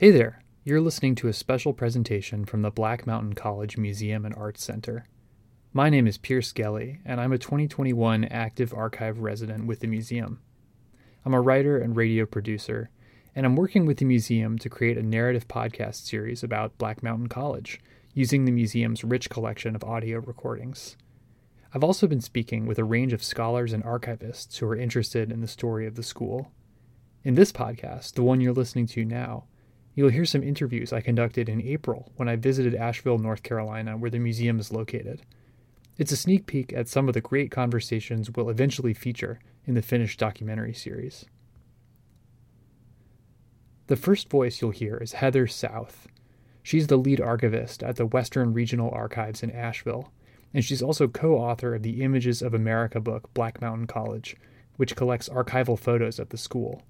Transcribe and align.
Hey 0.00 0.12
there, 0.12 0.42
you're 0.64 0.80
listening 0.80 1.14
to 1.16 1.28
a 1.28 1.34
special 1.34 1.74
presentation 1.74 2.46
from 2.46 2.62
the 2.62 2.70
Black 2.70 3.06
Mountain 3.06 3.34
College 3.34 3.76
Museum 3.76 4.24
and 4.24 4.34
Arts 4.34 4.64
Center. 4.64 5.04
My 5.74 5.90
name 5.90 6.06
is 6.06 6.16
Pierce 6.16 6.54
Gelly, 6.54 7.00
and 7.04 7.20
I'm 7.20 7.34
a 7.34 7.38
2021 7.38 8.24
active 8.24 8.72
archive 8.72 9.18
resident 9.18 9.66
with 9.66 9.80
the 9.80 9.86
museum. 9.86 10.40
I'm 11.26 11.34
a 11.34 11.40
writer 11.42 11.76
and 11.76 11.94
radio 11.94 12.24
producer, 12.24 12.88
and 13.36 13.44
I'm 13.44 13.56
working 13.56 13.84
with 13.84 13.98
the 13.98 14.06
museum 14.06 14.56
to 14.60 14.70
create 14.70 14.96
a 14.96 15.02
narrative 15.02 15.46
podcast 15.48 16.06
series 16.06 16.42
about 16.42 16.78
Black 16.78 17.02
Mountain 17.02 17.28
College 17.28 17.78
using 18.14 18.46
the 18.46 18.52
museum's 18.52 19.04
rich 19.04 19.28
collection 19.28 19.76
of 19.76 19.84
audio 19.84 20.20
recordings. 20.20 20.96
I've 21.74 21.84
also 21.84 22.06
been 22.06 22.22
speaking 22.22 22.64
with 22.64 22.78
a 22.78 22.84
range 22.84 23.12
of 23.12 23.22
scholars 23.22 23.74
and 23.74 23.84
archivists 23.84 24.56
who 24.56 24.66
are 24.66 24.76
interested 24.76 25.30
in 25.30 25.42
the 25.42 25.46
story 25.46 25.86
of 25.86 25.96
the 25.96 26.02
school. 26.02 26.50
In 27.22 27.34
this 27.34 27.52
podcast, 27.52 28.14
the 28.14 28.22
one 28.22 28.40
you're 28.40 28.54
listening 28.54 28.86
to 28.86 29.04
now, 29.04 29.44
You'll 29.94 30.10
hear 30.10 30.24
some 30.24 30.42
interviews 30.42 30.92
I 30.92 31.00
conducted 31.00 31.48
in 31.48 31.60
April 31.60 32.12
when 32.16 32.28
I 32.28 32.36
visited 32.36 32.74
Asheville, 32.74 33.18
North 33.18 33.42
Carolina, 33.42 33.96
where 33.96 34.10
the 34.10 34.18
museum 34.18 34.60
is 34.60 34.72
located. 34.72 35.22
It's 35.98 36.12
a 36.12 36.16
sneak 36.16 36.46
peek 36.46 36.72
at 36.72 36.88
some 36.88 37.08
of 37.08 37.14
the 37.14 37.20
great 37.20 37.50
conversations 37.50 38.30
we'll 38.30 38.48
eventually 38.50 38.94
feature 38.94 39.40
in 39.66 39.74
the 39.74 39.82
finished 39.82 40.18
documentary 40.18 40.72
series. 40.72 41.26
The 43.88 43.96
first 43.96 44.30
voice 44.30 44.60
you'll 44.60 44.70
hear 44.70 44.96
is 44.96 45.14
Heather 45.14 45.48
South. 45.48 46.06
She's 46.62 46.86
the 46.86 46.96
lead 46.96 47.20
archivist 47.20 47.82
at 47.82 47.96
the 47.96 48.06
Western 48.06 48.54
Regional 48.54 48.90
Archives 48.92 49.42
in 49.42 49.50
Asheville, 49.50 50.12
and 50.54 50.64
she's 50.64 50.82
also 50.82 51.08
co 51.08 51.34
author 51.34 51.74
of 51.74 51.82
the 51.82 52.02
Images 52.02 52.40
of 52.40 52.54
America 52.54 53.00
book, 53.00 53.34
Black 53.34 53.60
Mountain 53.60 53.88
College, 53.88 54.36
which 54.76 54.94
collects 54.94 55.28
archival 55.28 55.78
photos 55.78 56.18
of 56.18 56.28
the 56.28 56.38
school. 56.38 56.82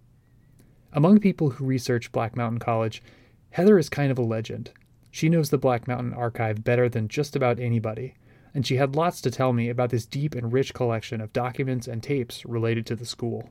Among 0.93 1.21
people 1.21 1.51
who 1.51 1.65
research 1.65 2.11
Black 2.11 2.37
Mountain 2.37 2.59
College, 2.59 3.03
Heather 3.51 3.79
is 3.79 3.89
kind 3.89 4.11
of 4.11 4.19
a 4.19 4.23
legend. 4.23 4.73
She 5.13 5.29
knows 5.29 5.51
the 5.51 5.59
Black 5.59 5.87
Mountain 5.87 6.15
Archive 6.15 6.65
better 6.65 6.89
than 6.89 7.07
just 7.07 7.37
about 7.37 7.61
anybody, 7.61 8.15
and 8.55 8.67
she 8.67 8.77
had 8.77 8.97
lots 8.97 9.21
to 9.21 9.31
tell 9.31 9.53
me 9.53 9.69
about 9.69 9.91
this 9.91 10.07
deep 10.07 10.35
and 10.35 10.53
rich 10.53 10.75
collection 10.75 11.21
of 11.21 11.33
documents 11.33 11.87
and 11.87 12.03
tapes 12.03 12.45
related 12.45 12.87
to 12.87 12.97
the 12.97 13.07
school. 13.07 13.51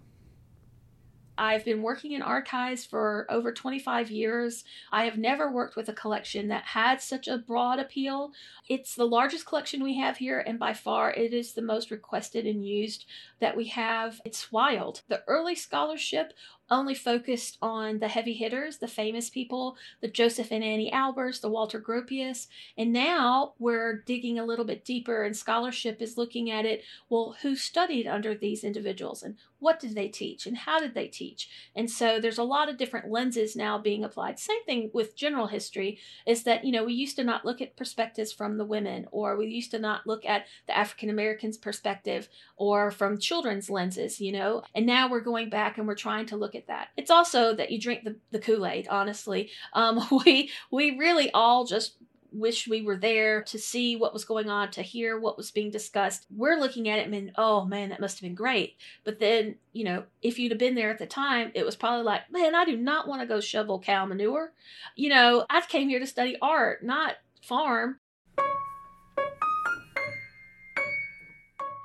I've 1.40 1.64
been 1.64 1.82
working 1.82 2.12
in 2.12 2.22
archives 2.22 2.86
for 2.86 3.26
over 3.30 3.54
25 3.54 4.12
years. 4.12 4.66
I 4.92 5.06
have 5.06 5.18
never 5.18 5.50
worked 5.50 5.78
with 5.78 5.88
a 5.88 5.94
collection 5.94 6.50
that 6.50 6.66
had 6.66 7.02
such 7.02 7.30
a 7.30 7.38
broad 7.38 7.80
appeal. 7.80 8.34
It's 8.68 8.94
the 8.94 9.08
largest 9.08 9.46
collection 9.46 9.82
we 9.82 9.98
have 10.00 10.18
here, 10.18 10.42
and 10.46 10.60
by 10.60 10.74
far 10.74 11.14
it 11.14 11.34
is 11.34 11.54
the 11.54 11.62
most 11.62 11.92
requested 11.92 12.46
and 12.46 12.68
used 12.68 13.06
that 13.40 13.56
we 13.56 13.68
have. 13.68 14.20
It's 14.26 14.52
wild. 14.52 15.04
The 15.08 15.24
early 15.28 15.56
scholarship 15.56 16.34
only 16.72 16.96
focused 16.96 17.58
on 17.62 18.00
the 18.00 18.08
heavy 18.08 18.34
hitters, 18.34 18.78
the 18.78 18.88
famous 18.88 19.30
people, 19.30 19.78
the 20.02 20.08
Josef 20.08 20.52
and 20.52 20.64
Anni 20.64 20.92
Albers, 20.92 21.42
the 21.42 21.50
Walter 21.50 21.80
Gropius. 21.80 22.48
And 22.78 22.94
now 22.94 23.54
we're 23.60 24.02
digging 24.06 24.40
a 24.40 24.46
little 24.46 24.66
bit 24.66 24.86
deeper, 24.86 25.24
and 25.24 25.36
scholarship 25.36 26.02
is 26.02 26.18
looking 26.18 26.50
at 26.52 26.66
it. 26.66 26.84
Well, 27.10 27.36
who 27.42 27.56
studied 27.56 28.08
under 28.08 28.36
these 28.36 28.64
individuals, 28.64 29.24
and 29.24 29.36
what 29.60 29.80
did 29.80 29.96
they 29.96 30.08
teach, 30.08 30.46
and 30.46 30.58
how 30.58 30.80
did 30.80 30.94
they 30.94 31.08
teach? 31.08 31.50
And 31.76 31.92
so 31.92 32.20
there's 32.20 32.38
a 32.38 32.44
lot 32.44 32.70
of 32.70 32.78
different 32.78 33.12
lenses 33.12 33.56
now 33.56 33.78
being 33.78 34.04
applied. 34.04 34.40
Same 34.40 34.64
thing 34.66 34.90
with 34.94 35.16
general 35.16 35.48
history 35.48 36.00
is 36.26 36.44
that, 36.44 36.64
you 36.64 36.72
know, 36.72 36.86
we 36.86 36.94
used 36.94 37.18
to 37.18 37.24
not 37.24 37.44
look 37.46 37.62
at 37.62 37.76
perspectives 37.76 38.32
from 38.32 38.58
the 38.58 38.66
women, 38.66 39.08
or 39.12 39.36
we 39.36 39.48
used 39.48 39.72
to 39.72 39.80
not 39.80 40.08
look 40.08 40.26
at 40.26 40.46
the 40.68 40.78
African 40.78 41.10
Americans' 41.10 41.58
perspective, 41.58 42.30
or 42.56 42.90
from 42.92 43.18
children's 43.18 43.70
lenses, 43.70 44.22
you 44.22 44.32
know, 44.32 44.64
and 44.74 44.86
now 44.86 45.10
we're 45.10 45.20
going 45.20 45.50
back 45.50 45.78
and 45.78 45.88
we're 45.88 45.96
trying 45.96 46.26
to 46.28 46.38
look 46.38 46.56
at 46.56 46.59
that. 46.68 46.90
It's 46.98 47.12
also 47.12 47.54
that 47.56 47.72
you 47.72 47.80
drink 47.80 48.04
the, 48.04 48.16
the 48.32 48.40
Kool-Aid, 48.40 48.88
honestly. 48.90 49.50
Um, 49.74 50.06
we 50.26 50.52
we 50.72 50.98
really 50.98 51.32
all 51.32 51.66
just 51.66 51.96
wish 52.32 52.68
we 52.68 52.82
were 52.82 52.98
there 52.98 53.44
to 53.44 53.58
see 53.58 53.96
what 53.96 54.14
was 54.14 54.26
going 54.26 54.50
on, 54.50 54.72
to 54.72 54.82
hear 54.82 55.20
what 55.20 55.38
was 55.38 55.52
being 55.52 55.72
discussed. 55.72 56.26
We're 56.36 56.60
looking 56.60 56.90
at 56.90 57.00
it 57.00 57.08
and, 57.08 57.32
oh 57.38 57.66
man, 57.66 57.90
that 57.90 58.00
must 58.00 58.18
have 58.18 58.28
been 58.28 58.36
great. 58.36 58.76
But 59.04 59.20
then, 59.20 59.56
you 59.74 59.84
know, 59.84 60.04
if 60.22 60.38
you'd 60.38 60.52
have 60.52 60.60
been 60.60 60.76
there 60.76 60.92
at 60.92 61.00
the 61.00 61.06
time, 61.06 61.52
it 61.54 61.66
was 61.66 61.76
probably 61.76 62.04
like, 62.04 62.32
man, 62.32 62.56
I 62.56 62.66
do 62.66 62.78
not 62.78 63.08
want 63.08 63.22
to 63.22 63.28
go 63.28 63.40
shovel 63.40 63.80
cow 63.80 64.06
manure. 64.06 64.54
You 64.96 65.10
know, 65.10 65.46
I 65.50 65.62
came 65.62 65.90
here 65.90 66.00
to 66.00 66.08
study 66.08 66.38
art, 66.42 66.84
not 66.84 67.16
farm. 67.42 68.00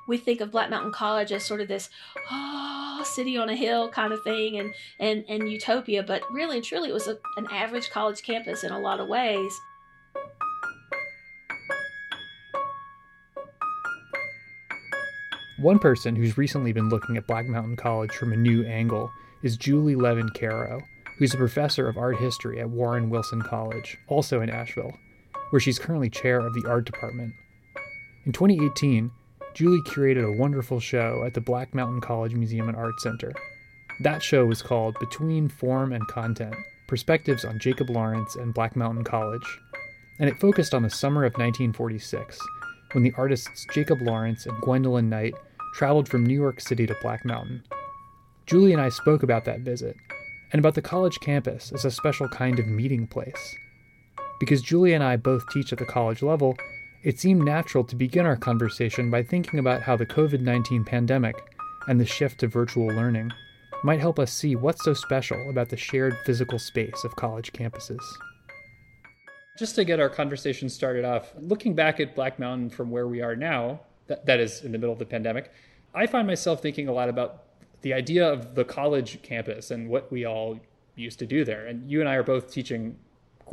We 0.06 0.18
think 0.18 0.42
of 0.42 0.50
Black 0.50 0.68
Mountain 0.68 0.92
College 0.92 1.32
as 1.32 1.46
sort 1.46 1.62
of 1.62 1.68
this, 1.68 1.88
oh, 2.30 2.63
city 3.06 3.36
on 3.36 3.48
a 3.48 3.56
hill 3.56 3.88
kind 3.90 4.12
of 4.12 4.22
thing 4.22 4.58
and 4.58 4.74
and 4.98 5.24
and 5.28 5.50
utopia 5.50 6.02
but 6.02 6.22
really 6.32 6.56
and 6.56 6.64
truly 6.64 6.88
it 6.88 6.94
was 6.94 7.08
a, 7.08 7.18
an 7.36 7.46
average 7.50 7.90
college 7.90 8.22
campus 8.22 8.64
in 8.64 8.72
a 8.72 8.78
lot 8.78 9.00
of 9.00 9.08
ways 9.08 9.60
One 15.64 15.78
person 15.78 16.14
who's 16.14 16.36
recently 16.36 16.72
been 16.72 16.90
looking 16.90 17.16
at 17.16 17.26
Black 17.26 17.46
Mountain 17.46 17.76
College 17.76 18.12
from 18.12 18.34
a 18.34 18.36
new 18.36 18.66
angle 18.66 19.10
is 19.42 19.56
Julie 19.56 19.94
Levin 19.94 20.28
Caro, 20.28 20.82
who's 21.16 21.32
a 21.32 21.38
professor 21.38 21.88
of 21.88 21.96
art 21.96 22.18
history 22.18 22.60
at 22.60 22.68
Warren 22.68 23.08
Wilson 23.08 23.40
College, 23.40 23.96
also 24.08 24.42
in 24.42 24.50
Asheville, 24.50 24.92
where 25.48 25.60
she's 25.60 25.78
currently 25.78 26.10
chair 26.10 26.40
of 26.40 26.52
the 26.52 26.68
art 26.68 26.84
department. 26.84 27.32
In 28.26 28.32
2018, 28.32 29.10
Julie 29.54 29.82
curated 29.82 30.24
a 30.24 30.36
wonderful 30.36 30.80
show 30.80 31.22
at 31.24 31.32
the 31.32 31.40
Black 31.40 31.76
Mountain 31.76 32.00
College 32.00 32.34
Museum 32.34 32.68
and 32.68 32.76
Art 32.76 33.00
Center. 33.00 33.32
That 34.00 34.20
show 34.20 34.44
was 34.44 34.62
called 34.62 34.98
Between 34.98 35.48
Form 35.48 35.92
and 35.92 36.04
Content 36.08 36.56
Perspectives 36.88 37.44
on 37.44 37.60
Jacob 37.60 37.88
Lawrence 37.88 38.34
and 38.34 38.52
Black 38.52 38.74
Mountain 38.74 39.04
College, 39.04 39.46
and 40.18 40.28
it 40.28 40.40
focused 40.40 40.74
on 40.74 40.82
the 40.82 40.90
summer 40.90 41.24
of 41.24 41.34
1946 41.34 42.36
when 42.92 43.04
the 43.04 43.12
artists 43.16 43.64
Jacob 43.72 44.02
Lawrence 44.02 44.44
and 44.46 44.60
Gwendolyn 44.60 45.08
Knight 45.08 45.34
traveled 45.74 46.08
from 46.08 46.26
New 46.26 46.34
York 46.34 46.60
City 46.60 46.84
to 46.88 46.96
Black 47.00 47.24
Mountain. 47.24 47.62
Julie 48.46 48.72
and 48.72 48.82
I 48.82 48.88
spoke 48.88 49.22
about 49.22 49.44
that 49.44 49.60
visit 49.60 49.96
and 50.52 50.58
about 50.58 50.74
the 50.74 50.82
college 50.82 51.20
campus 51.20 51.70
as 51.72 51.84
a 51.84 51.92
special 51.92 52.28
kind 52.28 52.58
of 52.58 52.66
meeting 52.66 53.06
place. 53.06 53.54
Because 54.40 54.62
Julie 54.62 54.94
and 54.94 55.04
I 55.04 55.16
both 55.16 55.48
teach 55.50 55.72
at 55.72 55.78
the 55.78 55.86
college 55.86 56.22
level, 56.22 56.56
it 57.04 57.20
seemed 57.20 57.44
natural 57.44 57.84
to 57.84 57.94
begin 57.94 58.24
our 58.24 58.36
conversation 58.36 59.10
by 59.10 59.22
thinking 59.22 59.58
about 59.58 59.82
how 59.82 59.94
the 59.94 60.06
COVID 60.06 60.40
19 60.40 60.84
pandemic 60.84 61.36
and 61.86 62.00
the 62.00 62.06
shift 62.06 62.40
to 62.40 62.48
virtual 62.48 62.86
learning 62.86 63.30
might 63.82 64.00
help 64.00 64.18
us 64.18 64.32
see 64.32 64.56
what's 64.56 64.82
so 64.82 64.94
special 64.94 65.50
about 65.50 65.68
the 65.68 65.76
shared 65.76 66.16
physical 66.24 66.58
space 66.58 67.04
of 67.04 67.14
college 67.16 67.52
campuses. 67.52 68.00
Just 69.58 69.74
to 69.74 69.84
get 69.84 70.00
our 70.00 70.08
conversation 70.08 70.70
started 70.70 71.04
off, 71.04 71.32
looking 71.38 71.74
back 71.74 72.00
at 72.00 72.14
Black 72.14 72.38
Mountain 72.38 72.70
from 72.70 72.90
where 72.90 73.06
we 73.06 73.20
are 73.20 73.36
now, 73.36 73.80
that, 74.06 74.24
that 74.24 74.40
is 74.40 74.62
in 74.62 74.72
the 74.72 74.78
middle 74.78 74.92
of 74.92 74.98
the 74.98 75.04
pandemic, 75.04 75.52
I 75.94 76.06
find 76.06 76.26
myself 76.26 76.62
thinking 76.62 76.88
a 76.88 76.92
lot 76.92 77.10
about 77.10 77.42
the 77.82 77.92
idea 77.92 78.26
of 78.26 78.54
the 78.54 78.64
college 78.64 79.20
campus 79.22 79.70
and 79.70 79.90
what 79.90 80.10
we 80.10 80.24
all 80.24 80.58
used 80.96 81.18
to 81.18 81.26
do 81.26 81.44
there. 81.44 81.66
And 81.66 81.88
you 81.90 82.00
and 82.00 82.08
I 82.08 82.14
are 82.14 82.22
both 82.22 82.50
teaching 82.50 82.96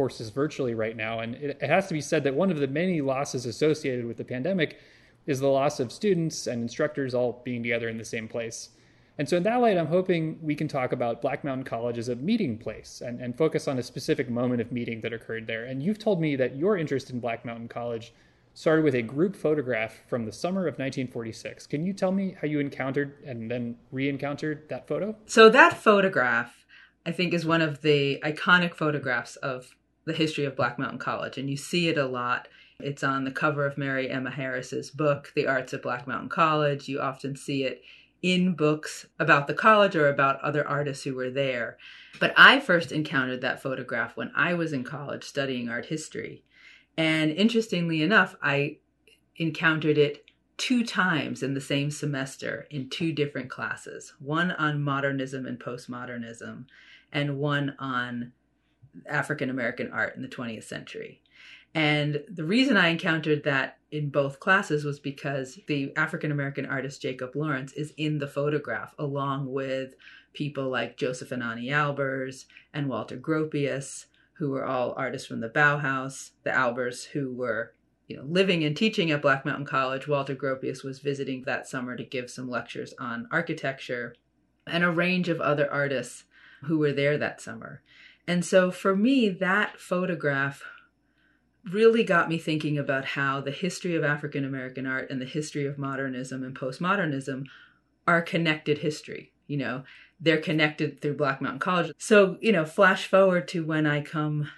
courses 0.01 0.31
virtually 0.31 0.73
right 0.73 0.97
now. 0.97 1.19
And 1.19 1.35
it, 1.35 1.59
it 1.61 1.69
has 1.69 1.85
to 1.85 1.93
be 1.93 2.01
said 2.01 2.23
that 2.23 2.33
one 2.33 2.49
of 2.49 2.57
the 2.57 2.67
many 2.67 3.01
losses 3.01 3.45
associated 3.45 4.03
with 4.03 4.17
the 4.17 4.23
pandemic 4.23 4.79
is 5.27 5.39
the 5.39 5.47
loss 5.47 5.79
of 5.79 5.91
students 5.91 6.47
and 6.47 6.63
instructors 6.63 7.13
all 7.13 7.39
being 7.45 7.61
together 7.61 7.87
in 7.87 7.99
the 7.99 8.03
same 8.03 8.27
place. 8.27 8.69
And 9.19 9.29
so, 9.29 9.37
in 9.37 9.43
that 9.43 9.61
light, 9.61 9.77
I'm 9.77 9.85
hoping 9.85 10.39
we 10.41 10.55
can 10.55 10.67
talk 10.67 10.91
about 10.91 11.21
Black 11.21 11.43
Mountain 11.43 11.65
College 11.65 11.99
as 11.99 12.09
a 12.09 12.15
meeting 12.15 12.57
place 12.57 13.03
and, 13.05 13.21
and 13.21 13.37
focus 13.37 13.67
on 13.67 13.77
a 13.77 13.83
specific 13.83 14.27
moment 14.27 14.59
of 14.59 14.71
meeting 14.71 15.01
that 15.01 15.13
occurred 15.13 15.45
there. 15.45 15.65
And 15.65 15.83
you've 15.83 15.99
told 15.99 16.19
me 16.19 16.35
that 16.37 16.55
your 16.55 16.75
interest 16.77 17.11
in 17.11 17.19
Black 17.19 17.45
Mountain 17.45 17.67
College 17.67 18.11
started 18.55 18.83
with 18.83 18.95
a 18.95 19.03
group 19.03 19.35
photograph 19.35 20.01
from 20.07 20.25
the 20.25 20.31
summer 20.31 20.61
of 20.61 20.79
1946. 20.79 21.67
Can 21.67 21.85
you 21.85 21.93
tell 21.93 22.11
me 22.11 22.35
how 22.41 22.47
you 22.47 22.59
encountered 22.59 23.23
and 23.23 23.51
then 23.51 23.75
re 23.91 24.09
encountered 24.09 24.67
that 24.69 24.87
photo? 24.87 25.15
So, 25.27 25.47
that 25.49 25.77
photograph, 25.77 26.65
I 27.05 27.11
think, 27.11 27.35
is 27.35 27.45
one 27.45 27.61
of 27.61 27.83
the 27.83 28.19
iconic 28.25 28.73
photographs 28.73 29.35
of 29.35 29.75
the 30.05 30.13
history 30.13 30.45
of 30.45 30.55
Black 30.55 30.79
Mountain 30.79 30.99
College, 30.99 31.37
and 31.37 31.49
you 31.49 31.57
see 31.57 31.87
it 31.87 31.97
a 31.97 32.05
lot. 32.05 32.47
It's 32.79 33.03
on 33.03 33.23
the 33.23 33.31
cover 33.31 33.65
of 33.65 33.77
Mary 33.77 34.09
Emma 34.09 34.31
Harris's 34.31 34.89
book, 34.89 35.31
The 35.35 35.47
Arts 35.47 35.73
of 35.73 35.83
Black 35.83 36.07
Mountain 36.07 36.29
College. 36.29 36.87
You 36.87 36.99
often 36.99 37.35
see 37.35 37.63
it 37.63 37.83
in 38.21 38.53
books 38.53 39.07
about 39.19 39.47
the 39.47 39.53
college 39.53 39.95
or 39.95 40.07
about 40.07 40.41
other 40.41 40.67
artists 40.67 41.03
who 41.03 41.15
were 41.15 41.29
there. 41.29 41.77
But 42.19 42.33
I 42.37 42.59
first 42.59 42.91
encountered 42.91 43.41
that 43.41 43.61
photograph 43.61 44.15
when 44.15 44.31
I 44.35 44.53
was 44.53 44.73
in 44.73 44.83
college 44.83 45.23
studying 45.23 45.69
art 45.69 45.87
history. 45.87 46.43
And 46.97 47.31
interestingly 47.31 48.01
enough, 48.01 48.35
I 48.41 48.77
encountered 49.37 49.97
it 49.97 50.25
two 50.57 50.83
times 50.83 51.41
in 51.41 51.55
the 51.55 51.61
same 51.61 51.89
semester 51.89 52.67
in 52.69 52.87
two 52.89 53.11
different 53.11 53.49
classes 53.49 54.13
one 54.19 54.51
on 54.51 54.83
modernism 54.83 55.47
and 55.47 55.59
postmodernism, 55.59 56.65
and 57.11 57.39
one 57.39 57.75
on 57.79 58.31
African 59.07 59.49
American 59.49 59.91
art 59.91 60.15
in 60.15 60.21
the 60.21 60.27
20th 60.27 60.63
century. 60.63 61.21
And 61.73 62.23
the 62.27 62.43
reason 62.43 62.75
I 62.75 62.89
encountered 62.89 63.43
that 63.43 63.77
in 63.91 64.09
both 64.09 64.39
classes 64.39 64.83
was 64.83 64.99
because 64.99 65.59
the 65.67 65.93
African 65.95 66.31
American 66.31 66.65
artist 66.65 67.01
Jacob 67.01 67.35
Lawrence 67.35 67.71
is 67.73 67.93
in 67.97 68.19
the 68.19 68.27
photograph 68.27 68.93
along 68.99 69.51
with 69.51 69.95
people 70.33 70.69
like 70.69 70.97
Josef 70.97 71.31
and 71.31 71.43
Anni 71.43 71.67
Albers 71.67 72.45
and 72.73 72.89
Walter 72.89 73.17
Gropius, 73.17 74.05
who 74.33 74.49
were 74.49 74.65
all 74.65 74.93
artists 74.97 75.27
from 75.27 75.39
the 75.39 75.49
Bauhaus, 75.49 76.31
the 76.43 76.49
Albers, 76.49 77.05
who 77.05 77.33
were 77.33 77.73
you 78.07 78.17
know, 78.17 78.23
living 78.23 78.63
and 78.65 78.75
teaching 78.75 79.11
at 79.11 79.21
Black 79.21 79.45
Mountain 79.45 79.65
College. 79.65 80.07
Walter 80.07 80.35
Gropius 80.35 80.83
was 80.83 80.99
visiting 80.99 81.43
that 81.43 81.67
summer 81.67 81.95
to 81.95 82.03
give 82.03 82.29
some 82.29 82.49
lectures 82.49 82.93
on 82.99 83.27
architecture, 83.31 84.15
and 84.67 84.83
a 84.83 84.91
range 84.91 85.29
of 85.29 85.39
other 85.39 85.71
artists 85.71 86.25
who 86.63 86.77
were 86.77 86.91
there 86.91 87.17
that 87.17 87.39
summer. 87.39 87.81
And 88.27 88.45
so 88.45 88.71
for 88.71 88.95
me, 88.95 89.29
that 89.29 89.79
photograph 89.79 90.63
really 91.69 92.03
got 92.03 92.29
me 92.29 92.37
thinking 92.37 92.77
about 92.77 93.05
how 93.05 93.41
the 93.41 93.51
history 93.51 93.95
of 93.95 94.03
African 94.03 94.43
American 94.45 94.85
art 94.85 95.09
and 95.09 95.21
the 95.21 95.25
history 95.25 95.65
of 95.65 95.77
modernism 95.77 96.43
and 96.43 96.57
postmodernism 96.57 97.45
are 98.07 98.21
connected 98.21 98.79
history. 98.79 99.31
You 99.47 99.57
know, 99.57 99.83
they're 100.19 100.37
connected 100.37 101.01
through 101.01 101.17
Black 101.17 101.41
Mountain 101.41 101.59
College. 101.59 101.93
So, 101.97 102.37
you 102.41 102.51
know, 102.51 102.65
flash 102.65 103.07
forward 103.07 103.47
to 103.49 103.65
when 103.65 103.85
I 103.85 104.01
come 104.01 104.49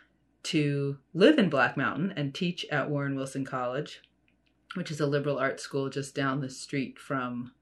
to 0.43 0.97
live 1.13 1.39
in 1.39 1.49
Black 1.49 1.77
Mountain 1.77 2.13
and 2.15 2.33
teach 2.33 2.65
at 2.71 2.89
Warren 2.89 3.15
Wilson 3.15 3.45
College, 3.45 4.01
which 4.75 4.91
is 4.91 4.99
a 4.99 5.07
liberal 5.07 5.39
arts 5.39 5.63
school 5.63 5.89
just 5.89 6.13
down 6.13 6.41
the 6.41 6.49
street 6.49 6.99
from 6.99 7.53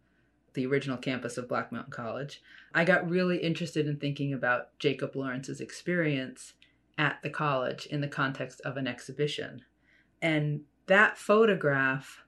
the 0.53 0.65
original 0.65 0.97
campus 0.97 1.37
of 1.37 1.47
Black 1.47 1.71
Mountain 1.71 1.91
College. 1.91 2.41
I 2.73 2.83
got 2.83 3.09
really 3.09 3.37
interested 3.37 3.87
in 3.87 3.97
thinking 3.97 4.33
about 4.33 4.77
Jacob 4.79 5.15
Lawrence's 5.15 5.61
experience 5.61 6.53
at 6.97 7.21
the 7.23 7.29
college 7.29 7.85
in 7.85 8.01
the 8.01 8.07
context 8.07 8.61
of 8.61 8.77
an 8.77 8.87
exhibition. 8.87 9.63
And 10.21 10.61
that 10.87 11.17
photograph 11.17 12.23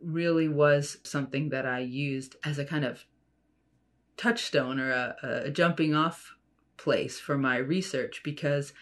really 0.00 0.48
was 0.48 0.98
something 1.02 1.48
that 1.50 1.66
I 1.66 1.80
used 1.80 2.36
as 2.44 2.58
a 2.58 2.64
kind 2.64 2.84
of 2.84 3.04
touchstone 4.16 4.78
or 4.80 4.90
a, 4.90 5.16
a 5.46 5.50
jumping 5.50 5.94
off 5.94 6.34
place 6.76 7.18
for 7.18 7.36
my 7.36 7.56
research 7.56 8.22
because 8.22 8.72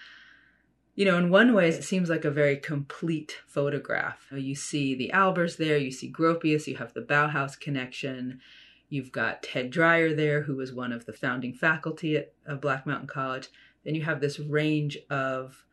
you 0.96 1.04
know, 1.04 1.19
in 1.19 1.28
one 1.28 1.54
way, 1.54 1.70
it 1.70 1.82
seems 1.82 2.08
like 2.08 2.25
a 2.25 2.30
very 2.30 2.56
complete 2.56 3.40
photograph. 3.48 4.28
You 4.30 4.54
see 4.54 4.94
the 4.94 5.10
Albers 5.12 5.56
there, 5.56 5.76
you 5.76 5.90
see 5.90 6.12
Gropius, 6.12 6.69
you 6.69 6.76
have 6.76 6.94
the 6.94 7.00
Bauhaus 7.00 7.58
connection, 7.58 8.40
you've 8.88 9.12
got 9.12 9.42
Ted 9.42 9.70
Dreier 9.70 10.14
there, 10.14 10.42
who 10.42 10.56
was 10.56 10.72
one 10.72 10.92
of 10.92 11.06
the 11.06 11.12
founding 11.12 11.52
faculty 11.52 12.16
at 12.16 12.60
Black 12.60 12.86
Mountain 12.86 13.08
College. 13.08 13.48
Then 13.84 13.94
you 13.94 14.02
have 14.02 14.20
this 14.20 14.38
range 14.38 14.98
of 15.10 15.64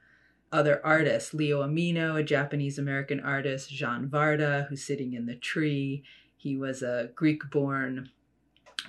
other 0.51 0.81
artists 0.85 1.33
Leo 1.33 1.63
Amino, 1.63 2.19
a 2.19 2.23
Japanese 2.23 2.77
American 2.77 3.19
artist, 3.19 3.69
Jean 3.69 4.09
Varda, 4.09 4.67
who's 4.67 4.83
sitting 4.83 5.13
in 5.13 5.25
the 5.25 5.35
tree. 5.35 6.03
He 6.35 6.57
was 6.57 6.81
a 6.81 7.09
Greek 7.15 7.49
born 7.49 8.09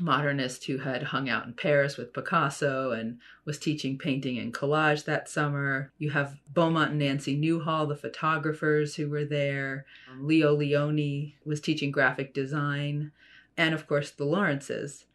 modernist 0.01 0.65
who 0.65 0.79
had 0.79 1.03
hung 1.03 1.29
out 1.29 1.47
in 1.47 1.53
Paris 1.53 1.97
with 1.97 2.15
Picasso 2.15 2.93
and 2.93 3.19
was 3.45 3.59
teaching 3.59 3.99
painting 3.99 4.39
and 4.39 4.55
collage 4.55 5.05
that 5.05 5.29
summer. 5.29 5.93
You 5.99 6.11
have 6.11 6.39
Beaumont 6.53 6.91
and 6.91 6.99
Nancy 6.99 7.37
Newhall, 7.37 7.87
the 7.87 7.97
photographers 7.97 8.95
who 8.95 9.09
were 9.09 9.25
there. 9.25 9.85
Um, 10.11 10.27
Leo 10.27 10.57
Lionni 10.57 11.35
was 11.45 11.61
teaching 11.61 11.91
graphic 11.91 12.33
design. 12.33 13.13
And 13.63 13.75
of 13.75 13.87
course, 13.87 14.11
the 14.11 14.25
Lawrences. 14.25 15.07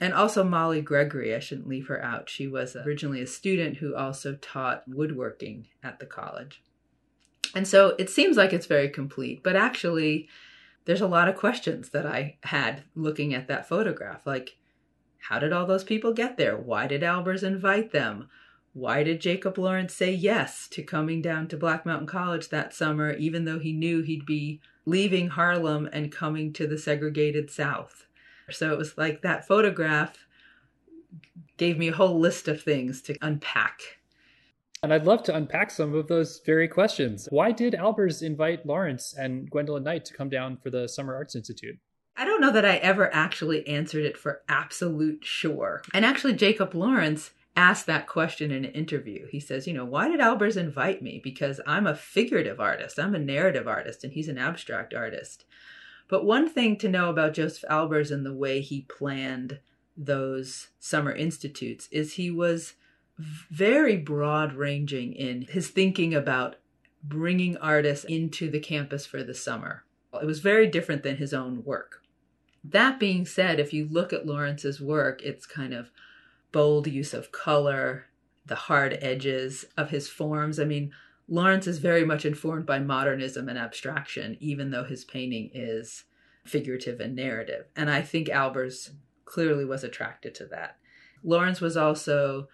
And 0.00 0.14
also 0.14 0.44
Molly 0.44 0.80
Gregory, 0.80 1.34
I 1.34 1.40
shouldn't 1.40 1.66
leave 1.66 1.88
her 1.88 2.00
out. 2.00 2.30
She 2.30 2.46
was 2.46 2.76
originally 2.76 3.20
a 3.20 3.26
student 3.26 3.78
who 3.78 3.96
also 3.96 4.36
taught 4.36 4.84
woodworking 4.86 5.66
at 5.82 5.98
the 5.98 6.06
college. 6.06 6.62
And 7.56 7.66
so 7.66 7.96
it 7.98 8.08
seems 8.08 8.36
like 8.36 8.52
it's 8.52 8.66
very 8.66 8.88
complete, 8.88 9.42
but 9.42 9.56
actually, 9.56 10.28
there's 10.84 11.00
a 11.00 11.08
lot 11.08 11.28
of 11.28 11.36
questions 11.36 11.90
that 11.90 12.06
I 12.06 12.36
had 12.44 12.84
looking 12.94 13.34
at 13.34 13.48
that 13.48 13.68
photograph. 13.68 14.24
Like, 14.24 14.58
how 15.18 15.40
did 15.40 15.52
all 15.52 15.66
those 15.66 15.82
people 15.82 16.12
get 16.12 16.36
there? 16.36 16.56
Why 16.56 16.86
did 16.86 17.02
Albers 17.02 17.42
invite 17.42 17.90
them? 17.90 18.28
Why 18.74 19.02
did 19.02 19.20
Jacob 19.20 19.58
Lawrence 19.58 19.92
say 19.92 20.12
yes 20.12 20.68
to 20.68 20.84
coming 20.84 21.20
down 21.20 21.48
to 21.48 21.56
Black 21.56 21.84
Mountain 21.84 22.06
College 22.06 22.50
that 22.50 22.72
summer, 22.72 23.12
even 23.14 23.44
though 23.44 23.58
he 23.58 23.72
knew 23.72 24.02
he'd 24.02 24.24
be 24.24 24.60
leaving 24.88 25.28
Harlem 25.28 25.88
and 25.92 26.12
coming 26.12 26.52
to 26.54 26.66
the 26.66 26.78
segregated 26.78 27.50
South? 27.50 28.06
So 28.50 28.72
it 28.72 28.78
was 28.78 28.96
like 28.96 29.22
that 29.22 29.46
photograph 29.46 30.26
gave 31.56 31.76
me 31.76 31.88
a 31.88 31.94
whole 31.94 32.18
list 32.18 32.48
of 32.48 32.62
things 32.62 33.02
to 33.02 33.16
unpack 33.20 33.98
and 34.82 34.92
I'd 34.94 35.04
love 35.04 35.22
to 35.24 35.34
unpack 35.34 35.70
some 35.70 35.94
of 35.94 36.06
those 36.06 36.40
very 36.46 36.68
questions. 36.68 37.26
Why 37.30 37.50
did 37.50 37.74
Albers 37.74 38.22
invite 38.22 38.64
Lawrence 38.64 39.14
and 39.16 39.50
Gwendolyn 39.50 39.82
Knight 39.82 40.04
to 40.06 40.14
come 40.14 40.28
down 40.28 40.56
for 40.56 40.70
the 40.70 40.88
Summer 40.88 41.14
Arts 41.14 41.34
Institute? 41.34 41.78
I 42.16 42.24
don't 42.24 42.40
know 42.40 42.52
that 42.52 42.64
I 42.64 42.76
ever 42.76 43.12
actually 43.14 43.66
answered 43.66 44.04
it 44.04 44.16
for 44.16 44.42
absolute 44.48 45.24
sure. 45.24 45.82
And 45.92 46.04
actually, 46.04 46.34
Jacob 46.34 46.74
Lawrence 46.74 47.32
asked 47.58 47.86
that 47.86 48.06
question 48.06 48.52
in 48.52 48.64
an 48.64 48.70
interview. 48.70 49.26
He 49.26 49.40
says, 49.40 49.66
You 49.66 49.74
know, 49.74 49.84
why 49.84 50.08
did 50.08 50.20
Albers 50.20 50.56
invite 50.56 51.02
me? 51.02 51.20
Because 51.22 51.60
I'm 51.66 51.88
a 51.88 51.94
figurative 51.96 52.60
artist, 52.60 53.00
I'm 53.00 53.16
a 53.16 53.18
narrative 53.18 53.66
artist, 53.66 54.04
and 54.04 54.12
he's 54.12 54.28
an 54.28 54.38
abstract 54.38 54.94
artist. 54.94 55.44
But 56.06 56.24
one 56.24 56.48
thing 56.48 56.78
to 56.78 56.88
know 56.88 57.10
about 57.10 57.34
Josef 57.34 57.64
Albers 57.68 58.12
and 58.12 58.24
the 58.24 58.32
way 58.32 58.60
he 58.60 58.82
planned 58.82 59.58
those 59.96 60.68
summer 60.78 61.10
institutes 61.12 61.88
is 61.90 62.12
he 62.12 62.30
was 62.30 62.74
very 63.18 63.96
broad 63.96 64.52
ranging 64.52 65.12
in 65.12 65.42
his 65.42 65.68
thinking 65.68 66.14
about 66.14 66.56
bringing 67.02 67.56
artists 67.56 68.04
into 68.04 68.48
the 68.48 68.60
campus 68.60 69.04
for 69.04 69.24
the 69.24 69.34
summer. 69.34 69.84
It 70.22 70.26
was 70.26 70.38
very 70.38 70.68
different 70.68 71.02
than 71.02 71.16
his 71.16 71.34
own 71.34 71.64
work. 71.64 72.02
That 72.62 73.00
being 73.00 73.26
said, 73.26 73.58
if 73.58 73.72
you 73.72 73.88
look 73.90 74.12
at 74.12 74.26
Lawrence's 74.26 74.80
work, 74.80 75.22
it's 75.22 75.44
kind 75.44 75.74
of 75.74 75.90
bold 76.52 76.86
use 76.86 77.14
of 77.14 77.32
color, 77.32 78.06
the 78.46 78.54
hard 78.54 78.98
edges 79.00 79.64
of 79.76 79.90
his 79.90 80.08
forms. 80.08 80.58
I 80.58 80.64
mean, 80.64 80.92
Lawrence 81.28 81.66
is 81.66 81.78
very 81.78 82.04
much 82.04 82.24
informed 82.24 82.64
by 82.64 82.78
modernism 82.78 83.48
and 83.48 83.58
abstraction, 83.58 84.36
even 84.40 84.70
though 84.70 84.84
his 84.84 85.04
painting 85.04 85.50
is 85.52 86.04
figurative 86.44 87.00
and 87.00 87.14
narrative. 87.14 87.66
And 87.76 87.90
I 87.90 88.00
think 88.00 88.28
Albers 88.28 88.90
clearly 89.26 89.64
was 89.64 89.84
attracted 89.84 90.34
to 90.36 90.46
that. 90.46 90.78
Lawrence 91.22 91.60
was 91.60 91.76
also 91.76 92.48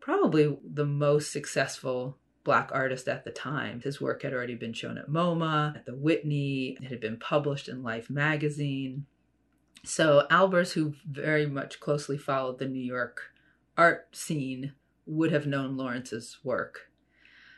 probably 0.00 0.58
the 0.62 0.84
most 0.84 1.32
successful 1.32 2.18
black 2.44 2.70
artist 2.72 3.08
at 3.08 3.24
the 3.24 3.30
time. 3.30 3.80
His 3.80 4.00
work 4.00 4.22
had 4.22 4.32
already 4.32 4.54
been 4.54 4.72
shown 4.72 4.98
at 4.98 5.08
MoMA, 5.08 5.76
at 5.76 5.86
the 5.86 5.94
Whitney, 5.94 6.76
it 6.80 6.88
had 6.88 7.00
been 7.00 7.18
published 7.18 7.68
in 7.68 7.82
Life 7.82 8.10
magazine. 8.10 9.06
So 9.84 10.26
Albers, 10.30 10.72
who 10.72 10.94
very 11.08 11.46
much 11.46 11.80
closely 11.80 12.18
followed 12.18 12.58
the 12.58 12.68
New 12.68 12.82
York 12.82 13.32
art 13.76 14.14
scene, 14.14 14.72
would 15.06 15.32
have 15.32 15.46
known 15.46 15.76
Lawrence's 15.76 16.38
work. 16.44 16.90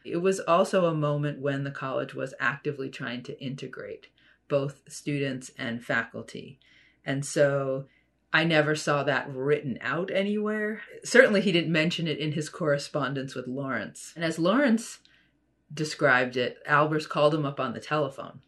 It 0.04 0.18
was 0.18 0.40
also 0.40 0.86
a 0.86 0.94
moment 0.94 1.40
when 1.40 1.64
the 1.64 1.70
college 1.70 2.14
was 2.14 2.34
actively 2.40 2.88
trying 2.88 3.22
to 3.24 3.40
integrate 3.40 4.08
both 4.48 4.82
students 4.88 5.50
and 5.58 5.84
faculty. 5.84 6.58
And 7.04 7.24
so 7.24 7.86
I 8.32 8.44
never 8.44 8.74
saw 8.74 9.02
that 9.04 9.32
written 9.32 9.78
out 9.80 10.10
anywhere. 10.10 10.82
Certainly, 11.04 11.42
he 11.42 11.52
didn't 11.52 11.72
mention 11.72 12.06
it 12.06 12.18
in 12.18 12.32
his 12.32 12.48
correspondence 12.48 13.34
with 13.34 13.46
Lawrence. 13.46 14.12
And 14.16 14.24
as 14.24 14.38
Lawrence 14.38 15.00
described 15.72 16.36
it, 16.36 16.58
Albers 16.68 17.08
called 17.08 17.34
him 17.34 17.44
up 17.44 17.60
on 17.60 17.72
the 17.72 17.80
telephone 17.80 18.40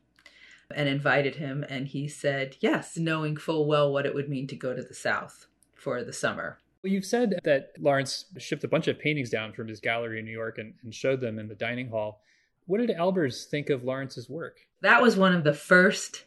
and 0.75 0.88
invited 0.88 1.37
him, 1.37 1.64
and 1.69 1.88
he 1.88 2.09
said 2.09 2.57
yes, 2.61 2.97
knowing 2.97 3.37
full 3.37 3.66
well 3.66 3.93
what 3.93 4.07
it 4.07 4.14
would 4.14 4.28
mean 4.28 4.47
to 4.49 4.57
go 4.57 4.75
to 4.75 4.83
the 4.83 4.95
South 4.95 5.47
for 5.75 6.02
the 6.02 6.12
summer. 6.12 6.59
Well, 6.83 6.93
you've 6.93 7.07
said 7.07 7.38
that 7.45 7.73
Lawrence 7.78 8.26
shipped 8.38 8.64
a 8.64 8.69
bunch 8.69 8.88
of 8.88 8.99
paintings 8.99 9.31
down 9.31 9.52
from 9.52 9.69
his 9.69 9.81
gallery 9.81 10.19
in 10.19 10.25
New 10.26 10.33
York 10.33 10.59
and, 10.59 10.75
and 10.83 10.95
showed 10.95 11.21
them 11.21 11.38
in 11.38 11.49
the 11.49 11.54
dining 11.54 11.88
hall. 11.88 12.21
What 12.66 12.78
did 12.78 12.90
Albers 12.90 13.47
think 13.47 13.71
of 13.71 13.85
Lawrence's 13.85 14.28
work? 14.28 14.59
That 14.83 15.00
was 15.00 15.16
one 15.16 15.35
of 15.35 15.45
the 15.45 15.54
first 15.54 16.25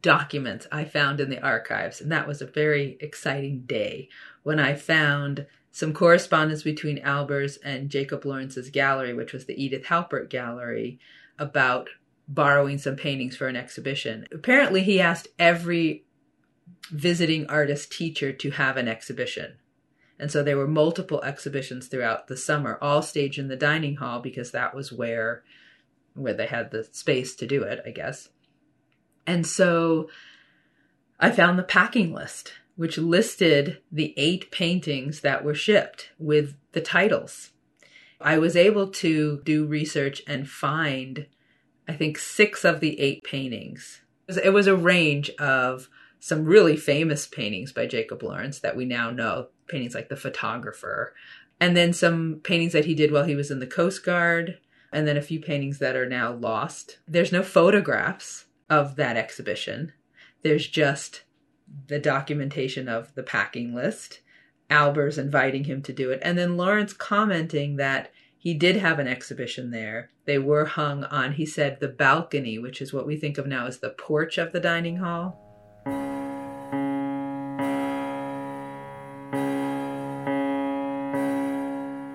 documents 0.00 0.66
I 0.72 0.84
found 0.84 1.20
in 1.20 1.30
the 1.30 1.42
archives. 1.42 2.00
And 2.00 2.10
that 2.12 2.26
was 2.26 2.42
a 2.42 2.46
very 2.46 2.96
exciting 3.00 3.62
day 3.66 4.08
when 4.42 4.58
I 4.58 4.74
found 4.74 5.46
some 5.70 5.92
correspondence 5.92 6.62
between 6.62 7.02
Albers 7.02 7.58
and 7.64 7.90
Jacob 7.90 8.24
Lawrence's 8.24 8.70
gallery, 8.70 9.14
which 9.14 9.32
was 9.32 9.46
the 9.46 9.62
Edith 9.62 9.84
Halpert 9.84 10.30
Gallery, 10.30 10.98
about 11.38 11.88
borrowing 12.28 12.78
some 12.78 12.96
paintings 12.96 13.36
for 13.36 13.48
an 13.48 13.56
exhibition. 13.56 14.26
Apparently, 14.32 14.82
he 14.82 15.00
asked 15.00 15.28
every 15.38 16.04
visiting 16.90 17.46
artist 17.46 17.92
teacher 17.92 18.32
to 18.32 18.50
have 18.50 18.76
an 18.76 18.88
exhibition. 18.88 19.56
And 20.18 20.30
so 20.30 20.42
there 20.42 20.56
were 20.56 20.66
multiple 20.66 21.22
exhibitions 21.22 21.88
throughout 21.88 22.26
the 22.26 22.36
summer, 22.36 22.78
all 22.80 23.02
staged 23.02 23.38
in 23.38 23.48
the 23.48 23.56
dining 23.56 23.96
hall 23.96 24.20
because 24.20 24.50
that 24.52 24.74
was 24.74 24.92
where 24.92 25.42
where 26.14 26.32
they 26.32 26.46
had 26.46 26.70
the 26.70 26.84
space 26.92 27.34
to 27.36 27.46
do 27.46 27.62
it, 27.62 27.82
I 27.86 27.90
guess. 27.90 28.30
And 29.26 29.46
so 29.46 30.08
I 31.20 31.30
found 31.30 31.58
the 31.58 31.62
packing 31.62 32.14
list, 32.14 32.54
which 32.74 32.96
listed 32.96 33.82
the 33.92 34.14
eight 34.16 34.50
paintings 34.50 35.20
that 35.20 35.44
were 35.44 35.54
shipped 35.54 36.10
with 36.18 36.56
the 36.72 36.80
titles. 36.80 37.50
I 38.18 38.38
was 38.38 38.56
able 38.56 38.88
to 38.92 39.42
do 39.44 39.66
research 39.66 40.22
and 40.26 40.48
find, 40.48 41.26
I 41.88 41.92
think, 41.92 42.18
six 42.18 42.64
of 42.64 42.80
the 42.80 42.98
eight 43.00 43.22
paintings. 43.22 44.02
It 44.28 44.52
was 44.52 44.66
a 44.66 44.76
range 44.76 45.30
of 45.38 45.88
some 46.18 46.44
really 46.44 46.76
famous 46.76 47.26
paintings 47.26 47.72
by 47.72 47.86
Jacob 47.86 48.22
Lawrence 48.22 48.58
that 48.60 48.76
we 48.76 48.84
now 48.84 49.10
know, 49.10 49.48
paintings 49.68 49.94
like 49.94 50.08
The 50.08 50.16
Photographer, 50.16 51.14
And 51.60 51.76
then 51.76 51.92
some 51.92 52.40
paintings 52.42 52.72
that 52.72 52.84
he 52.84 52.94
did 52.94 53.12
while 53.12 53.24
he 53.24 53.34
was 53.34 53.50
in 53.50 53.60
the 53.60 53.66
Coast 53.66 54.04
Guard, 54.04 54.58
and 54.92 55.06
then 55.06 55.16
a 55.16 55.22
few 55.22 55.40
paintings 55.40 55.78
that 55.78 55.96
are 55.96 56.08
now 56.08 56.32
lost. 56.32 56.98
There's 57.08 57.32
no 57.32 57.42
photographs 57.42 58.46
of 58.68 58.96
that 58.96 59.16
exhibition. 59.16 59.92
There's 60.42 60.66
just 60.66 61.22
the 61.88 61.98
documentation 61.98 62.88
of 62.88 63.14
the 63.14 63.22
packing 63.22 63.74
list, 63.74 64.20
Albers 64.70 65.18
inviting 65.18 65.64
him 65.64 65.82
to 65.82 65.92
do 65.92 66.10
it, 66.10 66.20
and 66.22 66.36
then 66.36 66.56
Lawrence 66.56 66.92
commenting 66.92 67.76
that 67.76 68.12
he 68.36 68.54
did 68.54 68.76
have 68.76 68.98
an 68.98 69.08
exhibition 69.08 69.70
there. 69.70 70.10
They 70.26 70.38
were 70.38 70.64
hung 70.64 71.04
on, 71.04 71.34
he 71.34 71.46
said, 71.46 71.78
the 71.78 71.86
balcony, 71.86 72.58
which 72.58 72.82
is 72.82 72.92
what 72.92 73.06
we 73.06 73.16
think 73.16 73.38
of 73.38 73.46
now 73.46 73.66
as 73.66 73.78
the 73.78 73.90
porch 73.90 74.38
of 74.38 74.50
the 74.50 74.58
dining 74.58 74.96
hall. 74.96 75.40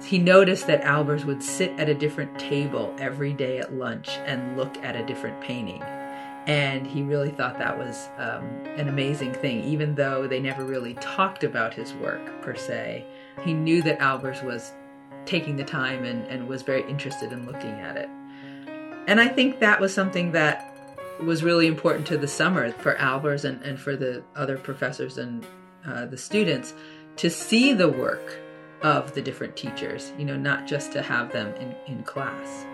He 0.05 0.19
noticed 0.19 0.67
that 0.67 0.83
Albers 0.83 1.23
would 1.23 1.41
sit 1.41 1.71
at 1.79 1.87
a 1.87 1.93
different 1.93 2.37
table 2.37 2.93
every 2.99 3.31
day 3.31 3.59
at 3.59 3.73
lunch 3.73 4.09
and 4.25 4.57
look 4.57 4.75
at 4.83 4.97
a 4.97 5.05
different 5.05 5.39
painting. 5.39 5.81
And 6.47 6.85
he 6.85 7.01
really 7.01 7.29
thought 7.29 7.57
that 7.59 7.77
was 7.77 8.09
um, 8.17 8.43
an 8.75 8.89
amazing 8.89 9.31
thing, 9.31 9.63
even 9.63 9.95
though 9.95 10.27
they 10.27 10.41
never 10.41 10.65
really 10.65 10.95
talked 10.95 11.45
about 11.45 11.73
his 11.73 11.93
work 11.93 12.41
per 12.41 12.55
se. 12.55 13.05
He 13.43 13.53
knew 13.53 13.81
that 13.83 13.99
Albers 13.99 14.43
was 14.43 14.73
taking 15.25 15.55
the 15.55 15.63
time 15.63 16.03
and, 16.03 16.25
and 16.27 16.47
was 16.47 16.61
very 16.61 16.87
interested 16.89 17.31
in 17.31 17.45
looking 17.45 17.79
at 17.79 17.97
it. 17.97 18.09
And 19.07 19.19
I 19.19 19.27
think 19.27 19.59
that 19.59 19.79
was 19.79 19.93
something 19.93 20.31
that 20.33 20.67
was 21.21 21.43
really 21.43 21.67
important 21.67 22.07
to 22.07 22.17
the 22.17 22.27
summer 22.27 22.71
for 22.71 22.95
Albers 22.95 23.45
and, 23.45 23.61
and 23.63 23.79
for 23.79 23.95
the 23.95 24.23
other 24.35 24.57
professors 24.57 25.17
and 25.17 25.45
uh, 25.85 26.05
the 26.05 26.17
students 26.17 26.73
to 27.17 27.29
see 27.29 27.73
the 27.73 27.89
work 27.89 28.39
of 28.81 29.13
the 29.13 29.21
different 29.21 29.55
teachers, 29.55 30.11
you 30.17 30.25
know, 30.25 30.37
not 30.37 30.65
just 30.65 30.91
to 30.93 31.01
have 31.01 31.31
them 31.31 31.53
in, 31.55 31.75
in 31.87 32.03
class. 32.03 32.65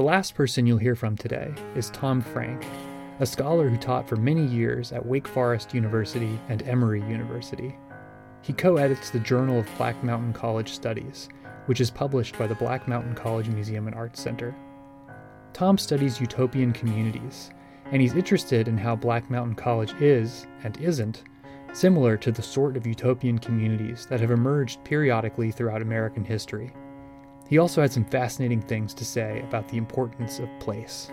The 0.00 0.06
last 0.06 0.34
person 0.34 0.66
you'll 0.66 0.78
hear 0.78 0.96
from 0.96 1.14
today 1.14 1.52
is 1.76 1.90
Tom 1.90 2.22
Frank, 2.22 2.64
a 3.18 3.26
scholar 3.26 3.68
who 3.68 3.76
taught 3.76 4.08
for 4.08 4.16
many 4.16 4.46
years 4.46 4.92
at 4.92 5.04
Wake 5.04 5.28
Forest 5.28 5.74
University 5.74 6.40
and 6.48 6.62
Emory 6.62 7.02
University. 7.02 7.76
He 8.40 8.54
co 8.54 8.78
edits 8.78 9.10
the 9.10 9.18
Journal 9.18 9.58
of 9.58 9.68
Black 9.76 10.02
Mountain 10.02 10.32
College 10.32 10.72
Studies, 10.72 11.28
which 11.66 11.82
is 11.82 11.90
published 11.90 12.38
by 12.38 12.46
the 12.46 12.54
Black 12.54 12.88
Mountain 12.88 13.14
College 13.14 13.50
Museum 13.50 13.88
and 13.88 13.94
Arts 13.94 14.22
Center. 14.22 14.56
Tom 15.52 15.76
studies 15.76 16.18
utopian 16.18 16.72
communities, 16.72 17.50
and 17.92 18.00
he's 18.00 18.14
interested 18.14 18.68
in 18.68 18.78
how 18.78 18.96
Black 18.96 19.30
Mountain 19.30 19.56
College 19.56 19.92
is, 20.00 20.46
and 20.64 20.80
isn't, 20.80 21.24
similar 21.74 22.16
to 22.16 22.32
the 22.32 22.40
sort 22.40 22.78
of 22.78 22.86
utopian 22.86 23.38
communities 23.38 24.06
that 24.06 24.20
have 24.20 24.30
emerged 24.30 24.82
periodically 24.82 25.50
throughout 25.50 25.82
American 25.82 26.24
history. 26.24 26.72
He 27.50 27.58
also 27.58 27.82
had 27.82 27.92
some 27.92 28.04
fascinating 28.04 28.62
things 28.62 28.94
to 28.94 29.04
say 29.04 29.40
about 29.40 29.68
the 29.68 29.76
importance 29.76 30.38
of 30.38 30.48
place. 30.60 31.10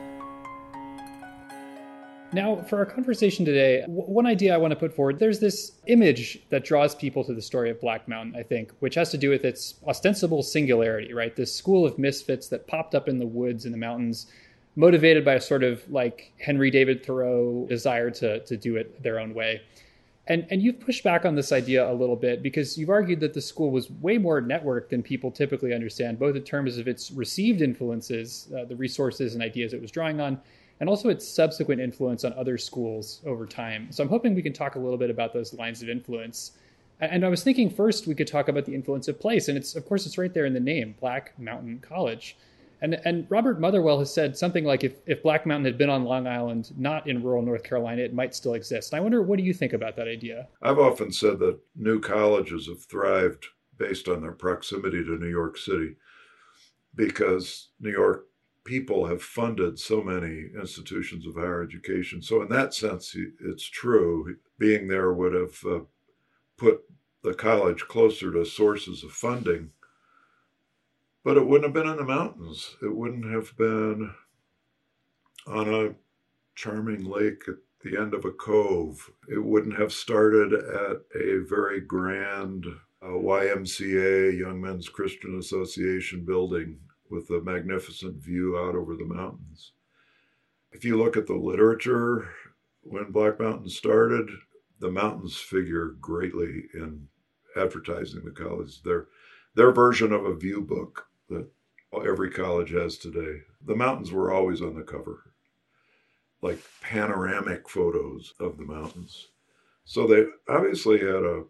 Now, 2.31 2.61
for 2.61 2.77
our 2.77 2.85
conversation 2.85 3.43
today, 3.43 3.83
one 3.87 4.27
idea 4.27 4.53
I 4.53 4.57
want 4.57 4.69
to 4.71 4.75
put 4.75 4.93
forward 4.93 5.17
there's 5.17 5.39
this 5.39 5.71
image 5.87 6.39
that 6.49 6.63
draws 6.63 6.93
people 6.93 7.23
to 7.23 7.33
the 7.33 7.41
story 7.41 7.71
of 7.71 7.81
Black 7.81 8.07
Mountain, 8.07 8.35
I 8.35 8.43
think, 8.43 8.71
which 8.81 8.93
has 8.93 9.09
to 9.11 9.17
do 9.17 9.31
with 9.31 9.45
its 9.45 9.75
ostensible 9.87 10.43
singularity, 10.43 11.11
right? 11.11 11.35
This 11.35 11.55
school 11.55 11.87
of 11.87 11.97
misfits 11.97 12.49
that 12.49 12.67
popped 12.67 12.93
up 12.93 13.09
in 13.09 13.17
the 13.17 13.25
woods 13.25 13.65
and 13.65 13.73
the 13.73 13.79
mountains, 13.79 14.27
motivated 14.75 15.25
by 15.25 15.35
a 15.35 15.41
sort 15.41 15.63
of 15.63 15.89
like 15.89 16.33
Henry 16.39 16.69
David 16.69 17.03
Thoreau 17.03 17.65
desire 17.67 18.11
to, 18.11 18.41
to 18.41 18.55
do 18.55 18.75
it 18.75 19.01
their 19.01 19.19
own 19.19 19.33
way. 19.33 19.61
And 20.29 20.45
and 20.49 20.61
you've 20.61 20.79
pushed 20.79 21.03
back 21.03 21.25
on 21.25 21.35
this 21.35 21.51
idea 21.51 21.89
a 21.89 21.93
little 21.93 22.15
bit 22.15 22.43
because 22.43 22.77
you've 22.77 22.89
argued 22.89 23.19
that 23.21 23.33
the 23.33 23.41
school 23.41 23.71
was 23.71 23.89
way 23.89 24.17
more 24.17 24.41
networked 24.41 24.89
than 24.89 25.01
people 25.01 25.31
typically 25.31 25.73
understand, 25.73 26.19
both 26.19 26.35
in 26.35 26.43
terms 26.43 26.77
of 26.77 26.87
its 26.87 27.11
received 27.11 27.61
influences, 27.61 28.51
uh, 28.57 28.65
the 28.65 28.75
resources 28.75 29.33
and 29.33 29.43
ideas 29.43 29.73
it 29.73 29.81
was 29.81 29.89
drawing 29.89 30.19
on, 30.19 30.39
and 30.79 30.89
also 30.89 31.09
its 31.09 31.27
subsequent 31.27 31.79
influence 31.79 32.25
on 32.25 32.33
other 32.33 32.57
schools 32.57 33.21
over 33.25 33.45
time. 33.45 33.87
So 33.91 34.03
I'm 34.03 34.09
hoping 34.09 34.35
we 34.35 34.41
can 34.41 34.53
talk 34.53 34.75
a 34.75 34.79
little 34.79 34.97
bit 34.97 35.09
about 35.09 35.33
those 35.33 35.53
lines 35.53 35.81
of 35.81 35.89
influence. 35.89 36.51
And 36.99 37.23
I 37.23 37.29
was 37.29 37.43
thinking 37.43 37.69
first 37.69 38.07
we 38.07 38.15
could 38.15 38.27
talk 38.27 38.49
about 38.49 38.65
the 38.65 38.75
influence 38.75 39.07
of 39.07 39.19
place, 39.19 39.47
and 39.47 39.57
it's 39.57 39.75
of 39.75 39.85
course 39.85 40.05
it's 40.05 40.17
right 40.17 40.33
there 40.33 40.45
in 40.45 40.53
the 40.53 40.59
name, 40.59 40.95
Black 40.99 41.37
Mountain 41.39 41.79
College. 41.79 42.35
And, 42.81 42.99
and 43.05 43.25
Robert 43.29 43.59
Motherwell 43.59 43.99
has 43.99 44.13
said 44.13 44.37
something 44.37 44.63
like 44.63 44.83
if, 44.83 44.97
if 45.05 45.23
Black 45.23 45.45
Mountain 45.45 45.65
had 45.65 45.77
been 45.77 45.89
on 45.89 46.03
Long 46.03 46.27
Island, 46.27 46.71
not 46.77 47.07
in 47.07 47.23
rural 47.23 47.41
North 47.41 47.63
Carolina, 47.63 48.03
it 48.03 48.13
might 48.13 48.35
still 48.35 48.53
exist. 48.53 48.93
I 48.93 48.99
wonder, 48.99 49.23
what 49.23 49.37
do 49.37 49.43
you 49.43 49.53
think 49.53 49.73
about 49.73 49.95
that 49.95 50.07
idea? 50.07 50.47
I've 50.61 50.79
often 50.79 51.11
said 51.11 51.39
that 51.39 51.59
new 51.75 51.99
colleges 51.99 52.67
have 52.67 52.83
thrived 52.83 53.45
based 53.77 54.07
on 54.07 54.21
their 54.21 54.31
proximity 54.31 55.03
to 55.03 55.17
New 55.17 55.29
York 55.29 55.57
City 55.57 55.95
because 56.95 57.69
New 57.79 57.91
York 57.91 58.25
people 58.63 59.05
have 59.05 59.23
funded 59.23 59.79
so 59.79 60.03
many 60.03 60.47
institutions 60.59 61.25
of 61.25 61.35
higher 61.35 61.63
education. 61.63 62.21
So, 62.21 62.41
in 62.41 62.49
that 62.49 62.73
sense, 62.73 63.15
it's 63.39 63.63
true. 63.63 64.35
Being 64.59 64.87
there 64.87 65.13
would 65.13 65.33
have 65.33 65.57
uh, 65.65 65.79
put 66.57 66.81
the 67.23 67.33
college 67.33 67.81
closer 67.87 68.31
to 68.31 68.45
sources 68.45 69.03
of 69.03 69.11
funding 69.11 69.71
but 71.23 71.37
it 71.37 71.45
wouldn't 71.45 71.65
have 71.65 71.73
been 71.73 71.91
in 71.91 71.97
the 71.97 72.03
mountains. 72.03 72.75
It 72.81 72.95
wouldn't 72.95 73.31
have 73.31 73.55
been 73.57 74.13
on 75.45 75.73
a 75.73 75.95
charming 76.55 77.05
lake 77.05 77.43
at 77.47 77.55
the 77.81 77.97
end 77.97 78.13
of 78.13 78.25
a 78.25 78.31
cove. 78.31 79.11
It 79.29 79.43
wouldn't 79.43 79.79
have 79.79 79.93
started 79.93 80.53
at 80.53 80.97
a 81.15 81.43
very 81.47 81.81
grand 81.81 82.65
uh, 83.01 83.07
YMCA, 83.07 84.37
Young 84.37 84.61
Men's 84.61 84.89
Christian 84.89 85.37
Association 85.37 86.25
building 86.25 86.79
with 87.09 87.29
a 87.29 87.41
magnificent 87.41 88.15
view 88.15 88.57
out 88.57 88.75
over 88.75 88.95
the 88.95 89.05
mountains. 89.05 89.71
If 90.71 90.83
you 90.83 90.97
look 90.97 91.15
at 91.15 91.27
the 91.27 91.35
literature, 91.35 92.29
when 92.81 93.11
Black 93.11 93.39
Mountain 93.39 93.69
started, 93.69 94.29
the 94.79 94.91
mountains 94.91 95.37
figure 95.37 95.95
greatly 96.01 96.65
in 96.73 97.07
advertising 97.55 98.23
the 98.23 98.31
college. 98.31 98.81
Their, 98.83 99.07
their 99.57 99.71
version 99.71 100.11
of 100.13 100.23
a 100.23 100.35
view 100.35 100.61
book 100.61 101.07
that 101.29 101.49
every 102.05 102.29
college 102.29 102.69
has 102.69 102.95
today. 102.95 103.41
The 103.65 103.75
mountains 103.75 104.11
were 104.11 104.31
always 104.31 104.61
on 104.61 104.75
the 104.75 104.83
cover, 104.83 105.31
like 106.43 106.59
panoramic 106.79 107.67
photos 107.67 108.35
of 108.39 108.59
the 108.59 108.65
mountains. 108.65 109.29
So 109.83 110.05
they 110.05 110.25
obviously 110.47 110.99
had 110.99 111.23
a, 111.23 111.43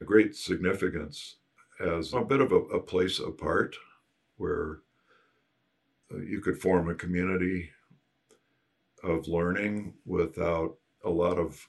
a 0.00 0.04
great 0.06 0.34
significance 0.34 1.36
as 1.78 2.14
a 2.14 2.22
bit 2.22 2.40
of 2.40 2.52
a, 2.52 2.56
a 2.56 2.80
place 2.80 3.18
apart 3.18 3.76
where 4.38 4.78
uh, 6.10 6.20
you 6.20 6.40
could 6.40 6.56
form 6.56 6.88
a 6.88 6.94
community 6.94 7.68
of 9.04 9.28
learning 9.28 9.92
without 10.06 10.78
a 11.04 11.10
lot 11.10 11.36
of 11.36 11.68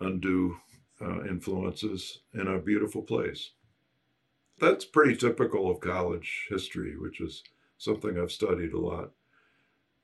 undue 0.00 0.56
uh, 1.00 1.22
influences 1.22 2.22
in 2.34 2.48
a 2.48 2.58
beautiful 2.58 3.02
place 3.02 3.52
that's 4.60 4.84
pretty 4.84 5.16
typical 5.16 5.70
of 5.70 5.80
college 5.80 6.46
history, 6.48 6.96
which 6.96 7.20
is 7.20 7.42
something 7.78 8.18
I've 8.18 8.32
studied 8.32 8.72
a 8.72 8.78
lot. 8.78 9.10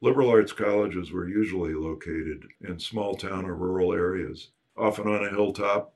Liberal 0.00 0.30
arts 0.30 0.52
colleges 0.52 1.12
were 1.12 1.28
usually 1.28 1.74
located 1.74 2.46
in 2.66 2.78
small 2.78 3.14
town 3.14 3.44
or 3.44 3.54
rural 3.54 3.92
areas, 3.92 4.50
often 4.76 5.06
on 5.06 5.24
a 5.24 5.30
hilltop. 5.30 5.94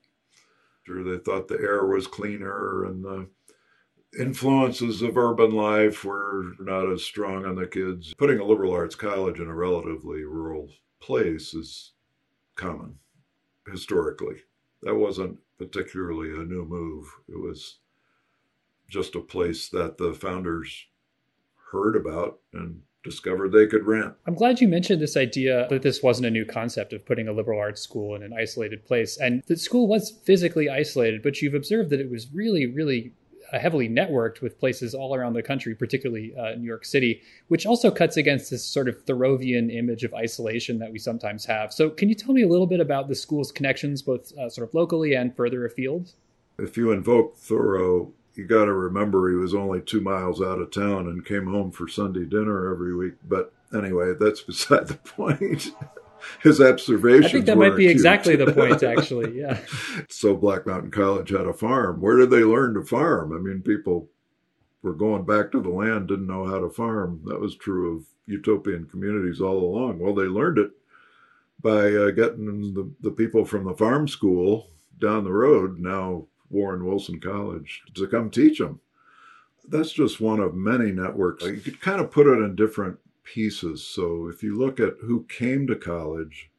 Sure, 0.83 1.03
they 1.03 1.23
thought 1.23 1.47
the 1.47 1.59
air 1.59 1.85
was 1.85 2.07
cleaner 2.07 2.85
and 2.85 3.03
the 3.03 3.27
influences 4.19 5.01
of 5.01 5.17
urban 5.17 5.51
life 5.51 6.03
were 6.03 6.53
not 6.59 6.91
as 6.91 7.03
strong 7.03 7.45
on 7.45 7.55
the 7.55 7.67
kids. 7.67 8.13
Putting 8.15 8.39
a 8.39 8.43
liberal 8.43 8.73
arts 8.73 8.95
college 8.95 9.39
in 9.39 9.47
a 9.47 9.55
relatively 9.55 10.23
rural 10.23 10.69
place 10.99 11.53
is 11.53 11.93
common 12.55 12.95
historically. 13.69 14.37
That 14.81 14.95
wasn't 14.95 15.37
particularly 15.57 16.31
a 16.31 16.43
new 16.43 16.65
move. 16.65 17.05
It 17.29 17.39
was 17.39 17.77
just 18.91 19.15
a 19.15 19.21
place 19.21 19.69
that 19.69 19.97
the 19.97 20.13
founders 20.13 20.85
heard 21.71 21.95
about 21.95 22.39
and 22.53 22.81
discovered 23.03 23.51
they 23.51 23.65
could 23.65 23.87
rent. 23.87 24.13
I'm 24.27 24.35
glad 24.35 24.61
you 24.61 24.67
mentioned 24.67 25.01
this 25.01 25.17
idea 25.17 25.65
that 25.69 25.81
this 25.81 26.03
wasn't 26.03 26.27
a 26.27 26.31
new 26.31 26.45
concept 26.45 26.93
of 26.93 27.05
putting 27.05 27.27
a 27.27 27.31
liberal 27.31 27.59
arts 27.59 27.81
school 27.81 28.13
in 28.15 28.21
an 28.21 28.33
isolated 28.33 28.85
place. 28.85 29.17
And 29.17 29.41
the 29.47 29.55
school 29.55 29.87
was 29.87 30.11
physically 30.11 30.69
isolated, 30.69 31.23
but 31.23 31.41
you've 31.41 31.55
observed 31.55 31.89
that 31.89 31.99
it 31.99 32.11
was 32.11 32.27
really, 32.31 32.67
really 32.67 33.13
heavily 33.53 33.89
networked 33.89 34.41
with 34.41 34.59
places 34.59 34.93
all 34.93 35.15
around 35.15 35.33
the 35.33 35.41
country, 35.41 35.73
particularly 35.73 36.33
uh, 36.35 36.55
New 36.55 36.67
York 36.67 36.85
City, 36.85 37.21
which 37.47 37.65
also 37.65 37.89
cuts 37.91 38.17
against 38.17 38.51
this 38.51 38.63
sort 38.63 38.87
of 38.87 39.05
Thoreauvian 39.05 39.73
image 39.73 40.03
of 40.03 40.13
isolation 40.13 40.79
that 40.79 40.91
we 40.91 40.99
sometimes 40.99 41.45
have. 41.45 41.73
So, 41.73 41.89
can 41.89 42.07
you 42.07 42.15
tell 42.15 42.33
me 42.33 42.43
a 42.43 42.47
little 42.47 42.67
bit 42.67 42.79
about 42.79 43.07
the 43.07 43.15
school's 43.15 43.51
connections, 43.51 44.01
both 44.01 44.31
uh, 44.37 44.49
sort 44.49 44.67
of 44.67 44.73
locally 44.73 45.15
and 45.15 45.35
further 45.35 45.65
afield? 45.65 46.13
If 46.59 46.77
you 46.77 46.91
invoke 46.91 47.37
Thoreau, 47.37 48.13
you 48.35 48.45
got 48.45 48.65
to 48.65 48.73
remember 48.73 49.29
he 49.29 49.35
was 49.35 49.53
only 49.53 49.81
two 49.81 50.01
miles 50.01 50.41
out 50.41 50.59
of 50.59 50.71
town 50.71 51.07
and 51.07 51.25
came 51.25 51.47
home 51.47 51.71
for 51.71 51.87
Sunday 51.87 52.25
dinner 52.25 52.71
every 52.71 52.95
week. 52.95 53.15
But 53.27 53.53
anyway, 53.75 54.13
that's 54.19 54.41
beside 54.41 54.87
the 54.87 54.95
point. 54.95 55.71
His 56.43 56.61
observations. 56.61 57.25
I 57.25 57.31
think 57.31 57.45
that 57.47 57.57
might 57.57 57.75
be 57.75 57.85
acute. 57.85 57.91
exactly 57.91 58.35
the 58.35 58.53
point, 58.53 58.83
actually. 58.97 59.39
Yeah. 59.39 59.59
so 60.07 60.35
Black 60.35 60.67
Mountain 60.67 60.91
College 60.91 61.31
had 61.31 61.47
a 61.47 61.53
farm. 61.53 61.99
Where 61.99 62.17
did 62.17 62.29
they 62.29 62.43
learn 62.43 62.75
to 62.75 62.83
farm? 62.83 63.35
I 63.35 63.39
mean, 63.39 63.63
people 63.63 64.07
were 64.83 64.93
going 64.93 65.25
back 65.25 65.51
to 65.51 65.61
the 65.61 65.69
land, 65.69 66.07
didn't 66.07 66.27
know 66.27 66.45
how 66.45 66.59
to 66.59 66.69
farm. 66.69 67.21
That 67.25 67.39
was 67.39 67.55
true 67.55 67.97
of 67.97 68.05
utopian 68.27 68.85
communities 68.85 69.41
all 69.41 69.57
along. 69.57 69.99
Well, 69.99 70.13
they 70.13 70.23
learned 70.23 70.59
it 70.59 70.71
by 71.61 71.91
uh, 71.91 72.11
getting 72.11 72.73
the, 72.73 72.91
the 73.01 73.11
people 73.11 73.45
from 73.45 73.65
the 73.65 73.73
farm 73.75 74.07
school 74.07 74.67
down 74.99 75.23
the 75.23 75.33
road, 75.33 75.79
now 75.79 76.27
Warren 76.51 76.85
Wilson 76.85 77.19
College, 77.19 77.83
to 77.95 78.07
come 78.07 78.29
teach 78.29 78.59
them. 78.59 78.79
That's 79.67 79.91
just 79.91 80.19
one 80.19 80.39
of 80.39 80.55
many 80.55 80.91
networks. 80.91 81.45
You 81.45 81.57
could 81.57 81.79
kind 81.81 82.01
of 82.01 82.11
put 82.11 82.27
it 82.27 82.43
in 82.43 82.55
different 82.55 82.97
pieces. 83.23 83.83
So 83.83 84.27
if 84.27 84.43
you 84.43 84.57
look 84.57 84.79
at 84.79 84.95
who 85.01 85.23
came 85.25 85.67
to 85.67 85.75
college, 85.75 86.49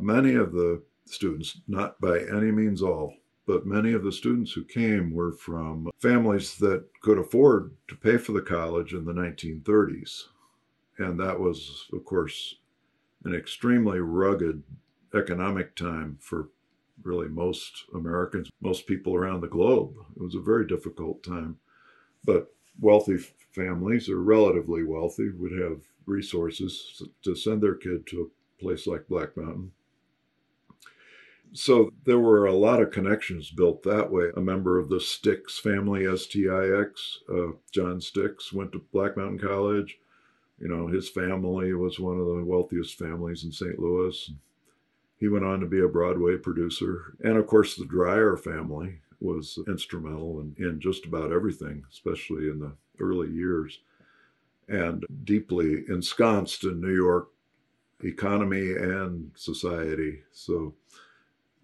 many 0.00 0.34
of 0.34 0.52
the 0.52 0.82
students, 1.04 1.60
not 1.66 2.00
by 2.00 2.20
any 2.20 2.50
means 2.52 2.82
all, 2.82 3.14
but 3.46 3.66
many 3.66 3.92
of 3.92 4.04
the 4.04 4.12
students 4.12 4.52
who 4.52 4.62
came 4.62 5.10
were 5.10 5.32
from 5.32 5.90
families 5.98 6.56
that 6.58 6.84
could 7.00 7.18
afford 7.18 7.72
to 7.88 7.96
pay 7.96 8.18
for 8.18 8.32
the 8.32 8.42
college 8.42 8.92
in 8.92 9.04
the 9.04 9.12
1930s. 9.12 10.24
And 10.98 11.18
that 11.18 11.40
was, 11.40 11.86
of 11.92 12.04
course, 12.04 12.56
an 13.24 13.34
extremely 13.34 14.00
rugged 14.00 14.62
economic 15.14 15.74
time 15.74 16.18
for 16.20 16.50
really 17.02 17.28
most 17.28 17.84
Americans, 17.94 18.50
most 18.60 18.86
people 18.86 19.14
around 19.14 19.40
the 19.40 19.48
globe. 19.48 19.94
It 20.16 20.22
was 20.22 20.34
a 20.34 20.40
very 20.40 20.66
difficult 20.66 21.22
time. 21.22 21.58
But 22.24 22.52
wealthy 22.80 23.18
families, 23.52 24.08
or 24.08 24.20
relatively 24.20 24.84
wealthy, 24.84 25.30
would 25.30 25.52
have 25.52 25.80
resources 26.06 27.02
to 27.22 27.34
send 27.34 27.62
their 27.62 27.74
kid 27.74 28.06
to 28.08 28.22
a 28.22 28.62
place 28.62 28.86
like 28.86 29.08
Black 29.08 29.36
Mountain. 29.36 29.72
So 31.52 31.90
there 32.04 32.18
were 32.18 32.46
a 32.46 32.52
lot 32.52 32.82
of 32.82 32.90
connections 32.90 33.50
built 33.50 33.82
that 33.84 34.10
way. 34.10 34.30
A 34.36 34.40
member 34.40 34.78
of 34.78 34.90
the 34.90 34.96
Stix 34.96 35.52
family, 35.52 36.06
S-T-I-X, 36.06 37.20
uh, 37.30 37.52
John 37.72 38.00
Stix, 38.00 38.52
went 38.52 38.72
to 38.72 38.84
Black 38.92 39.16
Mountain 39.16 39.38
College. 39.38 39.98
You 40.60 40.68
know, 40.68 40.88
his 40.88 41.08
family 41.08 41.72
was 41.72 41.98
one 41.98 42.18
of 42.18 42.26
the 42.26 42.44
wealthiest 42.44 42.98
families 42.98 43.44
in 43.44 43.52
St. 43.52 43.78
Louis. 43.78 44.30
He 45.18 45.28
went 45.28 45.44
on 45.44 45.60
to 45.60 45.66
be 45.66 45.80
a 45.80 45.88
Broadway 45.88 46.36
producer. 46.36 47.16
And 47.24 47.36
of 47.36 47.46
course, 47.46 47.74
the 47.74 47.84
Dreier 47.84 48.38
family 48.38 49.00
was 49.20 49.58
instrumental 49.66 50.40
in, 50.40 50.54
in 50.58 50.80
just 50.80 51.04
about 51.06 51.32
everything, 51.32 51.84
especially 51.90 52.48
in 52.48 52.60
the 52.60 52.72
early 53.00 53.28
years, 53.30 53.80
and 54.68 55.04
deeply 55.24 55.84
ensconced 55.88 56.64
in 56.64 56.80
New 56.80 56.94
York 56.94 57.28
economy 58.04 58.74
and 58.76 59.32
society. 59.34 60.20
So 60.30 60.74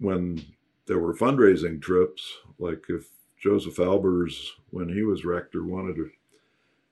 when 0.01 0.45
there 0.87 0.99
were 0.99 1.15
fundraising 1.15 1.81
trips, 1.81 2.39
like 2.59 2.85
if 2.89 3.09
Josef 3.41 3.77
Albers, 3.77 4.49
when 4.71 4.89
he 4.89 5.03
was 5.03 5.25
rector, 5.25 5.65
wanted 5.65 5.95
to 5.97 6.11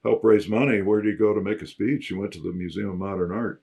help 0.04 0.22
raise 0.22 0.48
money, 0.48 0.80
where 0.82 1.00
did 1.00 1.12
he 1.12 1.18
go 1.18 1.34
to 1.34 1.40
make 1.40 1.62
a 1.62 1.66
speech? 1.66 2.06
He 2.06 2.14
went 2.14 2.32
to 2.34 2.40
the 2.40 2.52
Museum 2.52 2.90
of 2.90 2.98
Modern 2.98 3.32
Art 3.32 3.62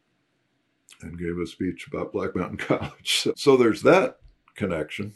and 1.01 1.19
gave 1.19 1.37
a 1.37 1.47
speech 1.47 1.87
about 1.87 2.13
Black 2.13 2.35
Mountain 2.35 2.57
College. 2.57 3.19
So, 3.21 3.33
so 3.35 3.57
there's 3.57 3.81
that 3.83 4.17
connection. 4.55 5.13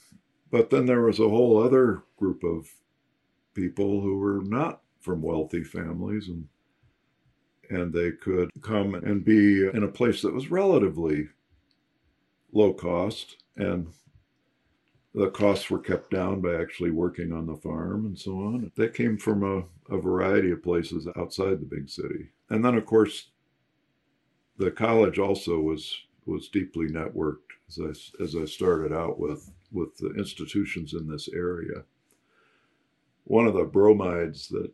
But 0.51 0.69
then 0.69 0.85
there 0.85 1.01
was 1.01 1.19
a 1.19 1.29
whole 1.29 1.61
other 1.61 2.03
group 2.17 2.43
of 2.43 2.69
people 3.53 4.01
who 4.01 4.17
were 4.17 4.41
not 4.43 4.81
from 5.01 5.21
wealthy 5.21 5.63
families 5.63 6.27
and 6.29 6.47
and 7.69 7.93
they 7.93 8.11
could 8.11 8.49
come 8.61 8.93
and 8.93 9.23
be 9.23 9.65
in 9.67 9.83
a 9.83 9.87
place 9.87 10.21
that 10.21 10.33
was 10.33 10.51
relatively 10.51 11.29
low 12.51 12.73
cost 12.73 13.37
and 13.55 13.87
the 15.15 15.29
costs 15.29 15.69
were 15.69 15.79
kept 15.79 16.11
down 16.11 16.41
by 16.41 16.55
actually 16.55 16.91
working 16.91 17.31
on 17.31 17.45
the 17.45 17.55
farm 17.55 18.05
and 18.05 18.17
so 18.17 18.31
on. 18.31 18.71
They 18.75 18.89
came 18.89 19.17
from 19.17 19.43
a, 19.43 19.95
a 19.95 19.99
variety 19.99 20.51
of 20.51 20.63
places 20.63 21.07
outside 21.17 21.61
the 21.61 21.65
big 21.69 21.89
city. 21.89 22.29
And 22.49 22.63
then 22.63 22.75
of 22.75 22.85
course 22.85 23.29
the 24.57 24.71
college 24.71 25.19
also 25.19 25.59
was 25.59 25.95
was 26.25 26.47
deeply 26.49 26.87
networked 26.87 27.37
as 27.67 27.79
I, 27.79 28.23
as 28.23 28.35
I 28.35 28.45
started 28.45 28.93
out 28.93 29.19
with 29.19 29.51
with 29.71 29.97
the 29.97 30.11
institutions 30.11 30.93
in 30.93 31.07
this 31.07 31.27
area. 31.29 31.83
One 33.25 33.47
of 33.47 33.53
the 33.53 33.63
bromides 33.63 34.47
that 34.49 34.71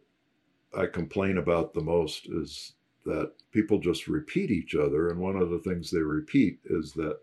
I 0.77 0.85
complain 0.85 1.37
about 1.37 1.73
the 1.73 1.81
most 1.81 2.27
is 2.27 2.73
that 3.05 3.31
people 3.51 3.79
just 3.79 4.07
repeat 4.07 4.51
each 4.51 4.75
other. 4.75 5.09
And 5.09 5.19
one 5.19 5.35
of 5.35 5.49
the 5.49 5.59
things 5.59 5.89
they 5.89 5.99
repeat 5.99 6.59
is 6.65 6.93
that 6.93 7.19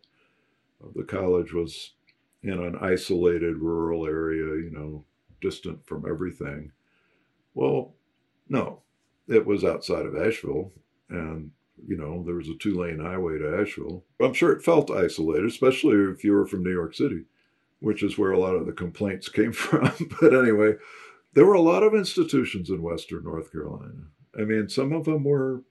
the 0.94 1.04
college 1.04 1.52
was 1.52 1.92
in 2.42 2.62
an 2.62 2.76
isolated 2.80 3.58
rural 3.58 4.06
area, 4.06 4.62
you 4.62 4.70
know, 4.70 5.04
distant 5.40 5.84
from 5.86 6.06
everything. 6.08 6.72
Well, 7.54 7.94
no, 8.48 8.82
it 9.28 9.44
was 9.44 9.64
outside 9.64 10.06
of 10.06 10.16
Asheville. 10.16 10.72
And, 11.08 11.50
you 11.86 11.96
know, 11.96 12.22
there 12.24 12.36
was 12.36 12.48
a 12.48 12.54
two 12.54 12.78
lane 12.80 13.00
highway 13.00 13.38
to 13.38 13.60
Asheville. 13.60 14.04
I'm 14.20 14.34
sure 14.34 14.52
it 14.52 14.64
felt 14.64 14.90
isolated, 14.90 15.46
especially 15.46 15.96
if 16.12 16.24
you 16.24 16.32
were 16.32 16.46
from 16.46 16.62
New 16.62 16.72
York 16.72 16.94
City 16.94 17.24
which 17.80 18.02
is 18.02 18.16
where 18.16 18.32
a 18.32 18.38
lot 18.38 18.54
of 18.54 18.66
the 18.66 18.72
complaints 18.72 19.28
came 19.38 19.52
from. 19.52 19.92
but 20.20 20.34
anyway, 20.34 20.74
there 21.34 21.46
were 21.46 21.54
a 21.54 21.60
lot 21.60 21.82
of 21.82 21.94
institutions 21.94 22.70
in 22.70 22.82
Western 22.82 23.24
North 23.24 23.52
Carolina. 23.52 24.08
I 24.38 24.42
mean, 24.42 24.68
some 24.68 24.92
of 24.92 25.04
them 25.04 25.24
were 25.24 25.62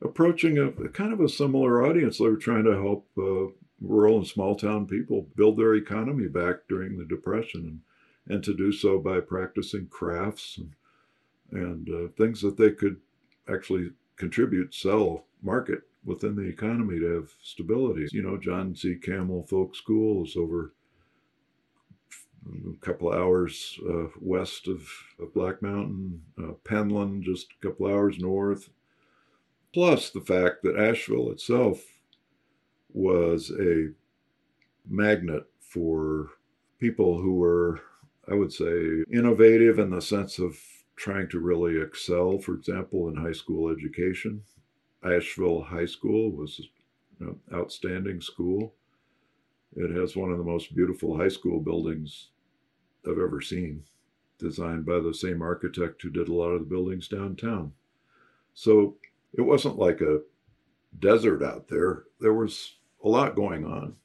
approaching 0.00 0.58
a, 0.58 0.68
a 0.68 0.88
kind 0.88 1.12
of 1.12 1.20
a 1.20 1.28
similar 1.28 1.84
audience. 1.84 2.18
They 2.18 2.24
were 2.24 2.36
trying 2.36 2.64
to 2.64 2.72
help 2.72 3.06
uh, 3.18 3.52
rural 3.80 4.18
and 4.18 4.26
small 4.26 4.56
town 4.56 4.86
people 4.86 5.28
build 5.36 5.56
their 5.56 5.74
economy 5.74 6.28
back 6.28 6.68
during 6.68 6.98
the 6.98 7.04
Depression, 7.04 7.80
and, 8.26 8.34
and 8.34 8.44
to 8.44 8.54
do 8.54 8.72
so 8.72 8.98
by 8.98 9.20
practicing 9.20 9.86
crafts 9.88 10.58
and, 10.58 10.74
and 11.52 11.88
uh, 11.88 12.08
things 12.16 12.40
that 12.42 12.56
they 12.56 12.70
could 12.70 12.96
actually 13.48 13.90
contribute, 14.16 14.74
sell, 14.74 15.24
market 15.42 15.82
within 16.04 16.34
the 16.36 16.42
economy 16.42 16.98
to 16.98 17.14
have 17.14 17.30
stability. 17.42 18.08
You 18.12 18.22
know, 18.22 18.36
John 18.36 18.74
C. 18.74 18.96
Campbell 18.96 19.46
Folk 19.48 19.76
School 19.76 20.24
is 20.24 20.36
over 20.36 20.72
a 22.46 22.84
couple 22.84 23.12
hours 23.12 23.78
uh, 23.88 24.06
west 24.20 24.66
of, 24.66 24.88
of, 25.20 25.32
Black 25.32 25.62
Mountain, 25.62 26.20
uh, 26.38 26.52
Penland, 26.64 27.22
just 27.22 27.46
a 27.52 27.66
couple 27.66 27.86
hours 27.86 28.18
north. 28.18 28.68
Plus 29.72 30.10
the 30.10 30.20
fact 30.20 30.62
that 30.62 30.76
Asheville 30.76 31.30
itself 31.30 31.82
was 32.92 33.50
a 33.58 33.90
magnet 34.88 35.44
for 35.60 36.30
people 36.78 37.20
who 37.20 37.34
were, 37.34 37.80
I 38.28 38.34
would 38.34 38.52
say, 38.52 39.04
innovative 39.10 39.78
in 39.78 39.90
the 39.90 40.02
sense 40.02 40.38
of 40.38 40.58
trying 40.96 41.28
to 41.30 41.40
really 41.40 41.80
excel, 41.80 42.38
for 42.38 42.54
example, 42.54 43.08
in 43.08 43.16
high 43.16 43.32
school 43.32 43.70
education. 43.70 44.42
Asheville 45.04 45.62
High 45.62 45.86
School 45.86 46.30
was 46.30 46.60
an 47.20 47.38
outstanding 47.52 48.20
school. 48.20 48.74
It 49.74 49.90
has 49.96 50.16
one 50.16 50.30
of 50.30 50.38
the 50.38 50.44
most 50.44 50.74
beautiful 50.74 51.16
high 51.16 51.28
school 51.28 51.60
buildings 51.60 52.28
I've 53.06 53.18
ever 53.18 53.40
seen, 53.40 53.84
designed 54.38 54.86
by 54.86 55.00
the 55.00 55.14
same 55.14 55.42
architect 55.42 56.02
who 56.02 56.10
did 56.10 56.28
a 56.28 56.34
lot 56.34 56.50
of 56.50 56.60
the 56.60 56.66
buildings 56.66 57.08
downtown. 57.08 57.72
So 58.54 58.96
it 59.32 59.42
wasn't 59.42 59.78
like 59.78 60.00
a 60.00 60.20
desert 60.98 61.42
out 61.42 61.68
there. 61.68 62.04
There 62.20 62.34
was 62.34 62.76
a 63.02 63.08
lot 63.08 63.34
going 63.34 63.64
on. 63.64 63.96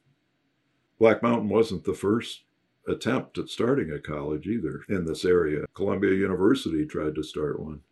Black 0.98 1.22
Mountain 1.22 1.48
wasn't 1.48 1.84
the 1.84 1.94
first 1.94 2.42
attempt 2.88 3.38
at 3.38 3.48
starting 3.48 3.92
a 3.92 3.98
college 3.98 4.46
either 4.46 4.80
in 4.88 5.04
this 5.04 5.24
area. 5.24 5.66
Columbia 5.74 6.14
University 6.14 6.86
tried 6.86 7.14
to 7.14 7.22
start 7.22 7.60
one. 7.60 7.82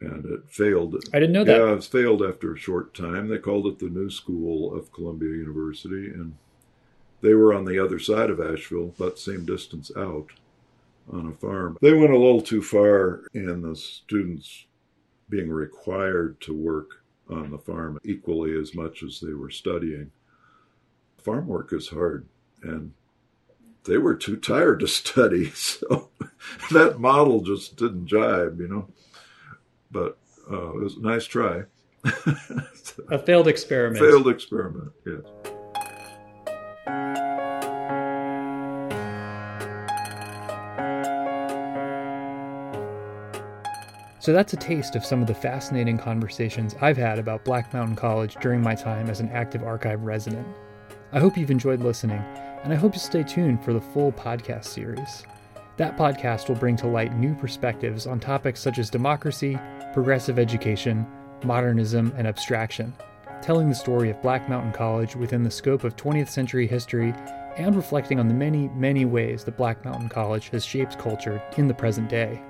And 0.00 0.24
it 0.24 0.50
failed. 0.50 0.96
I 1.12 1.18
didn't 1.18 1.32
know 1.32 1.44
that. 1.44 1.58
Yeah, 1.58 1.74
it 1.74 1.84
failed 1.84 2.22
after 2.22 2.54
a 2.54 2.58
short 2.58 2.94
time. 2.94 3.28
They 3.28 3.38
called 3.38 3.66
it 3.66 3.78
the 3.78 3.90
New 3.90 4.08
School 4.08 4.74
of 4.74 4.92
Columbia 4.92 5.30
University. 5.30 6.08
And 6.08 6.34
they 7.20 7.34
were 7.34 7.52
on 7.52 7.66
the 7.66 7.82
other 7.82 7.98
side 7.98 8.30
of 8.30 8.40
Asheville, 8.40 8.94
but 8.98 9.18
same 9.18 9.44
distance 9.44 9.90
out 9.96 10.28
on 11.12 11.26
a 11.26 11.32
farm. 11.32 11.76
They 11.82 11.92
went 11.92 12.12
a 12.12 12.18
little 12.18 12.40
too 12.40 12.62
far 12.62 13.22
in 13.34 13.62
the 13.62 13.76
students 13.76 14.64
being 15.28 15.50
required 15.50 16.40
to 16.42 16.54
work 16.54 17.02
on 17.28 17.50
the 17.50 17.58
farm 17.58 17.98
equally 18.04 18.58
as 18.58 18.74
much 18.74 19.02
as 19.02 19.20
they 19.20 19.32
were 19.32 19.50
studying. 19.50 20.10
Farm 21.18 21.46
work 21.46 21.72
is 21.72 21.88
hard, 21.88 22.26
and 22.62 22.92
they 23.84 23.98
were 23.98 24.14
too 24.14 24.36
tired 24.36 24.80
to 24.80 24.88
study, 24.88 25.50
so 25.54 26.10
that 26.70 26.98
model 26.98 27.42
just 27.42 27.76
didn't 27.76 28.06
jibe, 28.06 28.60
you 28.60 28.68
know. 28.68 28.88
But 29.90 30.18
uh, 30.50 30.74
it 30.74 30.82
was 30.82 30.96
a 30.96 31.00
nice 31.00 31.24
try. 31.24 31.62
a 33.10 33.18
failed 33.18 33.48
experiment. 33.48 34.04
Failed 34.04 34.28
experiment, 34.28 34.92
yes. 35.06 35.20
So 44.20 44.34
that's 44.34 44.52
a 44.52 44.56
taste 44.56 44.96
of 44.96 45.04
some 45.04 45.22
of 45.22 45.26
the 45.26 45.34
fascinating 45.34 45.96
conversations 45.96 46.76
I've 46.82 46.98
had 46.98 47.18
about 47.18 47.42
Black 47.42 47.72
Mountain 47.72 47.96
College 47.96 48.36
during 48.42 48.60
my 48.60 48.74
time 48.74 49.08
as 49.08 49.20
an 49.20 49.30
active 49.30 49.62
archive 49.62 50.02
resident. 50.02 50.46
I 51.12 51.18
hope 51.20 51.38
you've 51.38 51.50
enjoyed 51.50 51.80
listening, 51.80 52.22
and 52.62 52.70
I 52.70 52.76
hope 52.76 52.92
you 52.92 53.00
stay 53.00 53.22
tuned 53.22 53.64
for 53.64 53.72
the 53.72 53.80
full 53.80 54.12
podcast 54.12 54.66
series. 54.66 55.24
That 55.76 55.96
podcast 55.96 56.48
will 56.48 56.56
bring 56.56 56.76
to 56.76 56.86
light 56.86 57.16
new 57.16 57.34
perspectives 57.34 58.06
on 58.06 58.20
topics 58.20 58.60
such 58.60 58.78
as 58.78 58.90
democracy, 58.90 59.58
progressive 59.92 60.38
education, 60.38 61.06
modernism, 61.44 62.12
and 62.16 62.26
abstraction, 62.26 62.92
telling 63.40 63.68
the 63.68 63.74
story 63.74 64.10
of 64.10 64.20
Black 64.22 64.48
Mountain 64.48 64.72
College 64.72 65.16
within 65.16 65.42
the 65.42 65.50
scope 65.50 65.84
of 65.84 65.96
20th 65.96 66.28
century 66.28 66.66
history 66.66 67.14
and 67.56 67.74
reflecting 67.74 68.20
on 68.20 68.28
the 68.28 68.34
many, 68.34 68.68
many 68.70 69.04
ways 69.04 69.44
that 69.44 69.56
Black 69.56 69.84
Mountain 69.84 70.08
College 70.08 70.48
has 70.50 70.64
shaped 70.64 70.98
culture 70.98 71.42
in 71.56 71.66
the 71.66 71.74
present 71.74 72.08
day. 72.08 72.42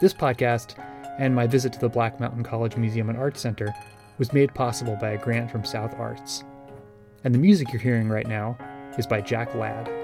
This 0.00 0.14
podcast 0.14 0.78
and 1.18 1.34
my 1.34 1.46
visit 1.46 1.72
to 1.74 1.80
the 1.80 1.88
Black 1.88 2.20
Mountain 2.20 2.44
College 2.44 2.76
Museum 2.76 3.10
and 3.10 3.18
Arts 3.18 3.40
Center 3.40 3.74
was 4.18 4.32
made 4.32 4.54
possible 4.54 4.96
by 4.96 5.10
a 5.10 5.18
grant 5.18 5.50
from 5.50 5.64
South 5.64 5.94
Arts. 5.98 6.44
And 7.24 7.34
the 7.34 7.38
music 7.38 7.72
you're 7.72 7.82
hearing 7.82 8.08
right 8.08 8.26
now 8.26 8.56
is 8.96 9.06
by 9.06 9.20
Jack 9.20 9.54
Ladd. 9.54 9.99